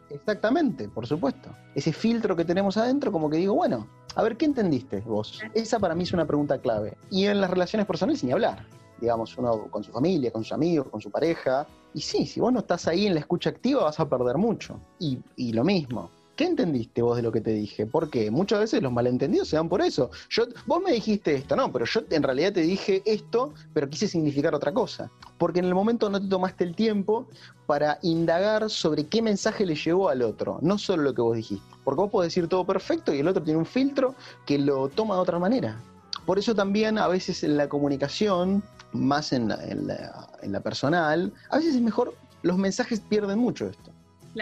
[0.08, 1.54] Exactamente, por supuesto.
[1.74, 3.86] Ese filtro que tenemos adentro, como que digo, bueno,
[4.16, 5.40] a ver, ¿qué entendiste vos?
[5.54, 6.96] Esa para mí es una pregunta clave.
[7.10, 10.88] Y en las relaciones personales, ni hablar digamos, uno con su familia, con sus amigos,
[10.88, 11.66] con su pareja.
[11.94, 14.78] Y sí, si vos no estás ahí en la escucha activa vas a perder mucho.
[14.98, 17.84] Y, y lo mismo, ¿Qué entendiste vos de lo que te dije?
[17.84, 20.10] Porque muchas veces los malentendidos se dan por eso.
[20.30, 24.08] Yo, vos me dijiste esto, no, pero yo en realidad te dije esto, pero quise
[24.08, 25.10] significar otra cosa.
[25.36, 27.26] Porque en el momento no te tomaste el tiempo
[27.66, 31.74] para indagar sobre qué mensaje le llegó al otro, no solo lo que vos dijiste.
[31.84, 34.14] Porque vos podés decir todo perfecto y el otro tiene un filtro
[34.46, 35.78] que lo toma de otra manera.
[36.24, 38.62] Por eso también a veces en la comunicación
[38.92, 43.92] más en la, personal, a veces es mejor, los mensajes pierden mucho esto.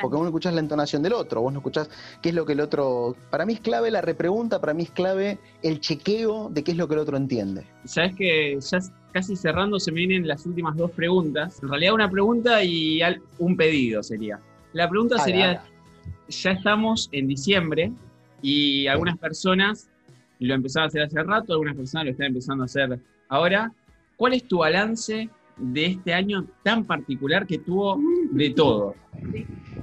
[0.02, 1.88] Porque vos no escuchás la entonación del otro, vos no escuchás
[2.20, 3.16] qué es lo que el otro.
[3.30, 6.76] Para mí es clave la repregunta, para mí es clave el chequeo de qué es
[6.76, 7.64] lo que el otro entiende.
[7.86, 8.78] Sabes que ya
[9.12, 11.58] casi cerrando se me vienen las últimas dos preguntas.
[11.62, 13.00] En realidad, una pregunta y
[13.38, 14.38] un pedido sería.
[14.74, 15.64] La pregunta sería:
[16.28, 17.90] ya estamos en diciembre
[18.42, 19.88] y algunas personas
[20.38, 23.72] lo empezaron a hacer hace rato, algunas personas lo están empezando a hacer ahora.
[24.18, 28.00] ¿Cuál es tu balance de este año tan particular que tuvo
[28.32, 28.96] de todo?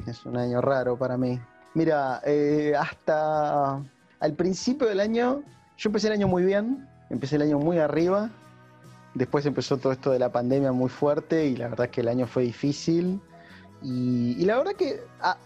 [0.06, 1.40] Es un año raro para mí.
[1.74, 3.82] Mira, eh, hasta
[4.20, 5.42] al principio del año,
[5.78, 8.30] yo empecé el año muy bien, empecé el año muy arriba,
[9.14, 12.10] después empezó todo esto de la pandemia muy fuerte y la verdad es que el
[12.10, 13.22] año fue difícil.
[13.82, 15.00] Y, la verdad que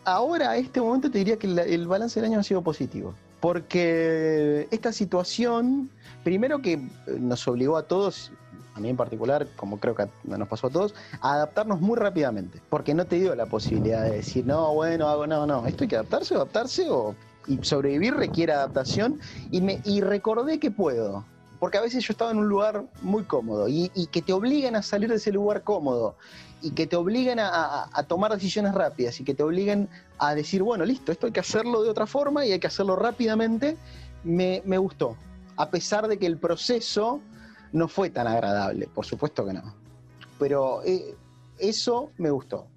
[0.04, 3.14] ahora, a este momento, te diría que el balance del año ha sido positivo.
[3.40, 5.92] Porque esta situación,
[6.24, 6.82] primero que
[7.20, 8.32] nos obligó a todos,
[8.80, 12.62] a mí en particular, como creo que nos pasó a todos, a adaptarnos muy rápidamente,
[12.70, 15.88] porque no te dio la posibilidad de decir, no, bueno, hago, no, no, esto hay
[15.90, 17.14] que adaptarse, adaptarse, o,
[17.48, 19.20] y sobrevivir requiere adaptación,
[19.52, 21.26] y, me, y recordé que puedo,
[21.60, 24.82] porque a veces yo estaba en un lugar muy cómodo, y, que te obliguen a
[24.82, 26.16] salir de ese lugar cómodo,
[26.62, 30.86] y que te obliguen a, tomar decisiones rápidas, y que te obliguen a decir, bueno,
[30.86, 33.78] listo, esto hay que hacerlo de otra forma, y hay que hacerlo rápidamente,
[34.24, 35.18] me, me gustó,
[35.58, 37.22] a pesar de que el proceso
[37.72, 39.76] no fue tan agradable, por supuesto que no.
[40.38, 41.16] Pero eh,
[41.58, 42.68] eso me gustó.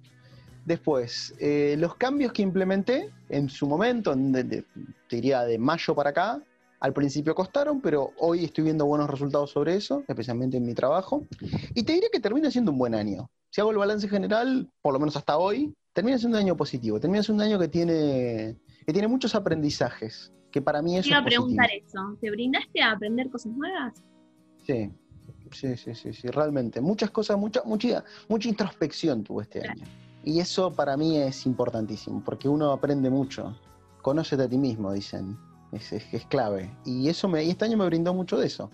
[0.65, 4.65] Después, eh, los cambios que implementé en su momento, te
[5.09, 6.41] diría de mayo para acá,
[6.79, 11.25] al principio costaron, pero hoy estoy viendo buenos resultados sobre eso, especialmente en mi trabajo.
[11.73, 13.29] Y te diría que termina siendo un buen año.
[13.49, 16.99] Si hago el balance general, por lo menos hasta hoy, termina siendo un año positivo.
[16.99, 21.21] Termina siendo un año que tiene, que tiene muchos aprendizajes, que para mí eso Quiero
[21.21, 22.17] a preguntar eso.
[22.19, 24.03] ¿Te brindaste a aprender cosas nuevas?
[24.65, 24.91] Sí,
[25.51, 26.81] sí, sí, sí, sí, realmente.
[26.81, 29.85] Muchas cosas, mucha, mucha, mucha introspección tuvo este año.
[30.23, 33.57] Y eso para mí es importantísimo, porque uno aprende mucho.
[34.01, 35.37] Conócete a ti mismo, dicen.
[35.71, 36.75] Es, es, clave.
[36.85, 38.69] Y eso me, y este año me brindó mucho de eso.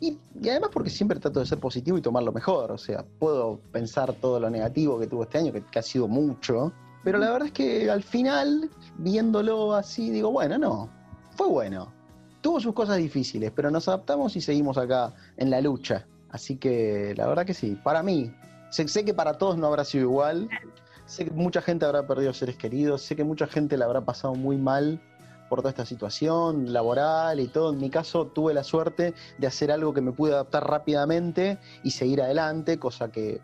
[0.00, 2.72] Y, además porque siempre trato de ser positivo y tomarlo mejor.
[2.72, 6.08] O sea, puedo pensar todo lo negativo que tuvo este año, que, que ha sido
[6.08, 6.72] mucho.
[7.04, 10.90] Pero la verdad es que al final, viéndolo así, digo, bueno, no,
[11.36, 12.01] fue bueno
[12.42, 16.06] tuvo sus cosas difíciles, pero nos adaptamos y seguimos acá en la lucha.
[16.30, 18.30] Así que la verdad que sí, para mí,
[18.70, 20.48] sé, que para todos no habrá sido igual,
[21.06, 24.34] sé que mucha gente habrá perdido seres queridos, sé que mucha gente la habrá pasado
[24.34, 25.00] muy mal
[25.48, 27.72] por toda esta situación laboral y todo.
[27.72, 31.90] En mi caso tuve la suerte de hacer algo que me pude adaptar rápidamente y
[31.90, 33.40] seguir adelante, cosa que,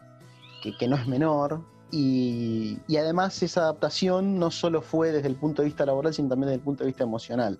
[0.63, 1.61] que- que no es menor.
[1.91, 6.29] Y, y además esa adaptación no solo fue desde el punto de vista laboral, sino
[6.29, 7.59] también desde el punto de vista emocional,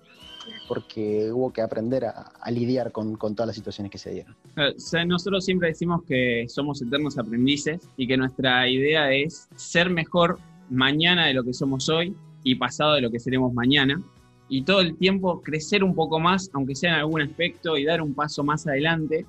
[0.67, 4.35] porque hubo que aprender a, lidiar con, todas las situaciones que se dieron.
[4.57, 10.39] Eh, nosotros siempre decimos que somos eternos aprendices y que nuestra idea es ser mejor
[10.69, 14.01] mañana de lo que somos hoy y pasado de lo que seremos mañana.
[14.47, 18.01] Y todo el tiempo crecer un poco más, aunque sea en algún aspecto, y dar
[18.01, 19.25] un paso más adelante.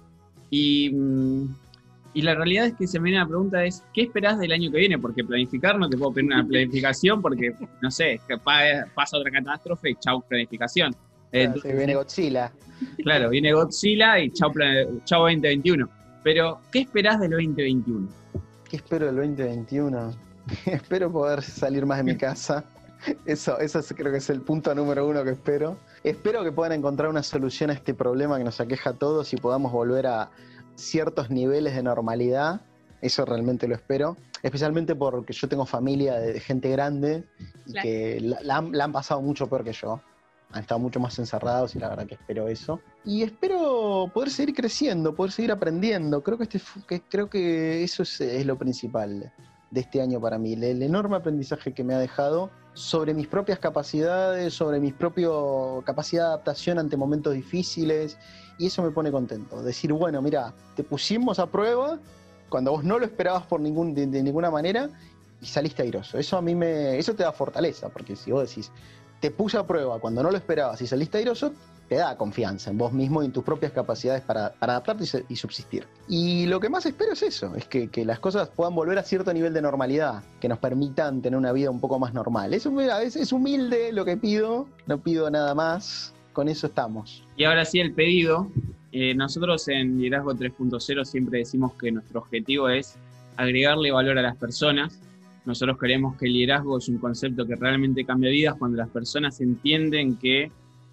[0.48, 1.54] Y, mm,
[2.14, 4.78] la realidad es que se me viene la pregunta es, ¿qué esperás del año que
[4.78, 4.98] viene?
[4.98, 8.20] Porque planificar no te puedo pedir una planificación porque, no sé,
[8.94, 10.94] pasa otra catástrofe y chau planificación.
[11.30, 12.52] Claro, se viene Godzilla.
[13.02, 15.88] Claro, viene Godzilla y chau, pla- chau 2021.
[16.24, 18.08] Pero, ¿qué esperás del 2021?
[18.68, 20.14] ¿Qué espero del 2021?
[20.66, 22.64] espero poder salir más de mi casa.
[23.24, 25.76] Eso, eso es- creo que es el punto número uno que espero.
[26.04, 29.36] Espero que puedan encontrar una solución a este problema que nos aqueja a todos y
[29.36, 30.30] podamos volver a
[30.74, 32.60] ciertos niveles de normalidad.
[33.00, 34.16] Eso realmente lo espero.
[34.42, 37.24] Especialmente porque yo tengo familia de, de gente grande
[37.66, 37.82] y Claro.
[37.82, 40.00] que la, la han, la han pasado mucho peor que yo.
[40.52, 42.80] Han estado mucho más encerrados y la verdad que espero eso.
[43.04, 46.22] Y espero poder seguir creciendo, poder seguir aprendiendo.
[46.22, 49.32] Creo que, este, que, creo que eso es, es lo principal
[49.70, 50.54] de este año para mí.
[50.54, 55.28] El, el enorme aprendizaje que me ha dejado sobre mis propias capacidades, sobre mi propia
[55.84, 58.18] capacidad de adaptación ante momentos difíciles.
[58.58, 59.62] Y eso me pone contento.
[59.62, 61.98] Decir, bueno, mira, te pusimos a prueba
[62.48, 64.90] cuando vos no lo esperabas por ningún, de, de ninguna manera
[65.40, 66.18] y saliste airoso.
[66.18, 68.70] Eso a mí me, eso te da fortaleza, porque si vos decís,
[69.20, 71.52] te puse a prueba cuando no lo esperabas y saliste airoso,
[71.88, 75.86] te da confianza en vos mismo y en tus propias capacidades para, adaptarte y, subsistir.
[76.08, 79.02] Y lo que más espero es eso, es que, que las cosas puedan volver a
[79.02, 82.54] cierto nivel de normalidad, que nos permitan tener una vida un poco más normal.
[82.54, 87.24] Es, veces es humilde lo que pido, no pido nada más, con eso estamos.
[87.36, 88.48] Y ahora sí, el pedido.
[88.92, 92.96] Eh, nosotros en Liderazgo 3.0 siempre decimos que nuestro objetivo es
[93.36, 95.00] agregarle valor a las personas.
[95.44, 99.40] Nosotros creemos que el liderazgo es un concepto que realmente cambia vidas cuando las personas
[99.40, 100.50] entienden que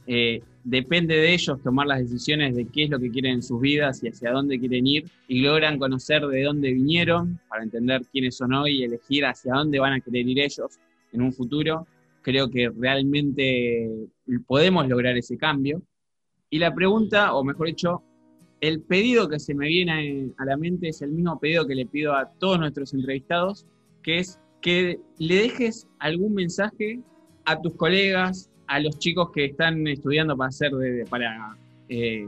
[0.09, 3.59] eh, depende de ellos tomar las decisiones de qué es lo que quieren en sus
[3.59, 8.37] vidas y hacia dónde quieren ir y logran conocer de dónde vinieron para entender quiénes
[8.37, 10.79] son hoy y elegir hacia dónde van a querer ir ellos
[11.11, 11.85] en un futuro.
[12.21, 13.89] Creo que realmente
[14.45, 15.81] podemos lograr ese cambio.
[16.49, 18.01] Y la pregunta, o mejor dicho,
[18.61, 21.85] el pedido que se me viene a la mente es el mismo pedido que le
[21.85, 23.65] pido a todos nuestros entrevistados,
[24.07, 27.01] que es que le dejes algún mensaje
[27.43, 31.55] a tus colegas, a los chicos que están estudiando para ser de- para
[31.89, 32.25] eh,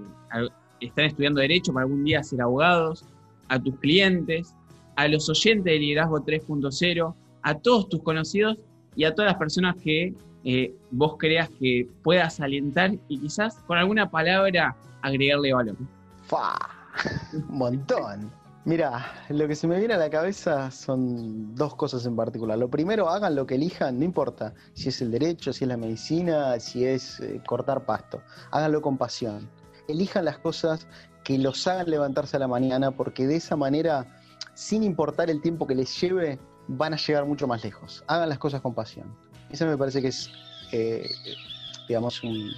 [0.82, 3.05] están estudiando derecho para algún día ser abogados,
[3.47, 4.53] a tus clientes,
[4.97, 8.57] a los oyentes de liderazgo 3.0, a todos tus conocidos
[8.95, 10.13] y a todas las personas que
[10.43, 15.75] eh, vos creas que puedas alentar y quizás con alguna palabra agregarle valor.
[16.23, 16.57] ¡Fa!
[17.34, 18.39] Un montón.
[18.66, 22.57] Mira, lo que se me viene a la cabeza son dos cosas en particular.
[22.57, 25.78] Lo primero, hagan lo que elijan, no importa si es el derecho, si es la
[25.78, 28.22] medicina, si es eh, cortar pasto.
[28.51, 29.49] Háganlo con pasión.
[29.88, 30.88] Elijan las cosas
[31.24, 34.05] que los hagan levantarse a la mañana, porque de esa manera,
[34.55, 36.38] sin importar el tiempo que les lleve,
[36.68, 38.03] van a llegar mucho más lejos.
[38.07, 39.16] Hagan las cosas con pasión.
[39.49, 40.30] Eso me parece que es,
[40.74, 41.10] eh,
[41.88, 42.51] digamos, un,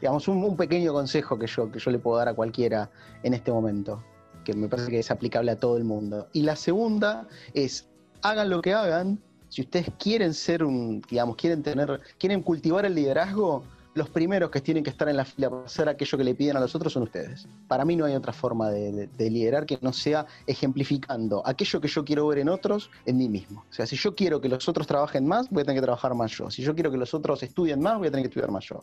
[0.00, 2.90] digamos, un, un pequeño consejo que yo, que yo le puedo dar a cualquiera
[3.22, 4.02] en este momento,
[4.46, 6.28] que me parece que es aplicable a todo el mundo.
[6.32, 7.88] Y la segunda es,
[8.22, 9.18] hagan lo que hagan,
[9.48, 14.60] si ustedes quieren ser un, digamos, quieren tener, quieren cultivar el liderazgo, los primeros que
[14.60, 16.92] tienen que estar en la fila para hacer aquello que le piden a los otros
[16.92, 17.48] son ustedes.
[17.66, 21.80] Para mí no hay otra forma de, de- de liderar que no sea ejemplificando aquello
[21.80, 23.64] que yo quiero ver en otros en mí mismo.
[23.70, 26.14] O sea, si yo quiero que los otros trabajen más, voy a tener que trabajar
[26.14, 26.50] más yo.
[26.50, 28.82] Si yo quiero que los otros estudien más, voy a tener que estudiar más yo.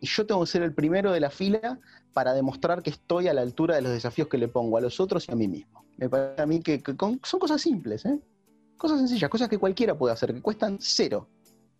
[0.00, 1.80] Y yo tengo que ser el primero de la fila
[2.12, 5.00] para demostrar que estoy a la altura de los desafíos que le pongo a los
[5.00, 5.84] otros y a mí mismo.
[5.96, 8.18] Me parece a mí que, son cosas simples, ¿eh?
[8.76, 11.28] Cosas sencillas, cosas que cualquiera puede hacer, que cuestan cero.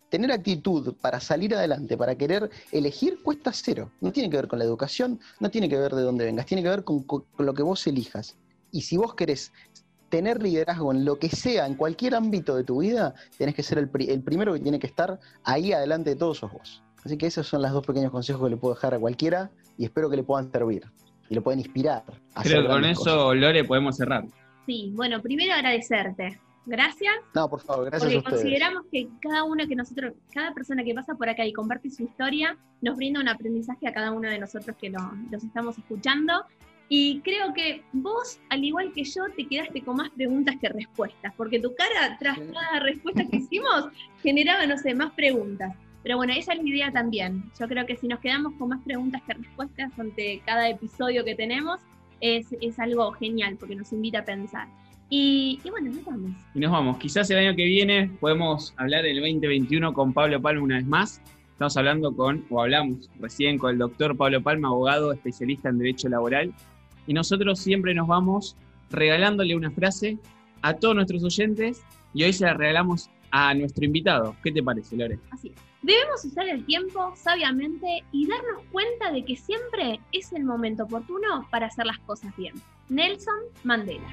[0.09, 3.91] Tener actitud para salir adelante, para querer elegir, cuesta cero.
[3.99, 6.63] No tiene que ver con la educación, no tiene que ver de dónde vengas, tiene
[6.63, 7.05] que ver con,
[7.37, 8.37] lo que vos elijas.
[8.71, 9.51] Y si vos querés
[10.09, 13.79] tener liderazgo en lo que sea, en cualquier ámbito de tu vida, tenés que ser
[13.79, 16.83] el primero que tiene que estar ahí adelante de todos sos vos.
[17.03, 19.85] Así que esos son los dos pequeños consejos que le puedo dejar a cualquiera y
[19.85, 20.83] espero que le puedan servir
[21.29, 22.03] y le puedan inspirar.
[22.35, 23.35] A Creo que con eso, cosas.
[23.37, 24.25] Lore, podemos cerrar.
[24.65, 26.39] Sí, bueno, primero agradecerte.
[26.65, 28.41] Gracias, No, por favor, gracias porque a ustedes.
[28.41, 32.03] consideramos que cada uno que nosotros, cada persona que pasa por acá y comparte su
[32.03, 36.45] historia, nos brinda un aprendizaje a cada uno de nosotros que lo- los estamos escuchando.
[36.87, 41.33] Y creo que vos, al igual que yo, te quedaste con más preguntas que respuestas,
[41.35, 43.87] porque tu cara tras cada respuesta que hicimos
[44.21, 45.75] generaba, no sé, más preguntas.
[46.03, 47.43] Pero bueno, esa es la idea también.
[47.57, 51.33] Yo creo que si nos quedamos con más preguntas que respuestas ante cada episodio que
[51.33, 51.79] tenemos,
[52.19, 54.67] es, es algo genial porque nos invita a pensar.
[55.09, 56.31] Y, y, bueno, nos vamos.
[56.53, 56.97] Y nos vamos.
[56.97, 61.21] Quizás el año que viene podemos hablar del 2021 con Pablo Palma una vez más.
[61.51, 66.09] Estamos hablando con, o hablamos recién con el doctor Pablo Palma, abogado especialista en Derecho
[66.09, 66.53] Laboral.
[67.07, 68.57] Y nosotros siempre nos vamos
[68.89, 70.17] regalándole una frase
[70.61, 71.83] a todos nuestros oyentes
[72.13, 74.35] y hoy se la regalamos a nuestro invitado.
[74.43, 75.19] ¿Qué te parece, Lore?
[75.31, 75.72] Así es.
[75.83, 81.45] Debemos usar el tiempo sabiamente y darnos cuenta de que siempre es el momento oportuno
[81.51, 82.53] para hacer las cosas bien.
[82.87, 84.07] Nelson Mandela.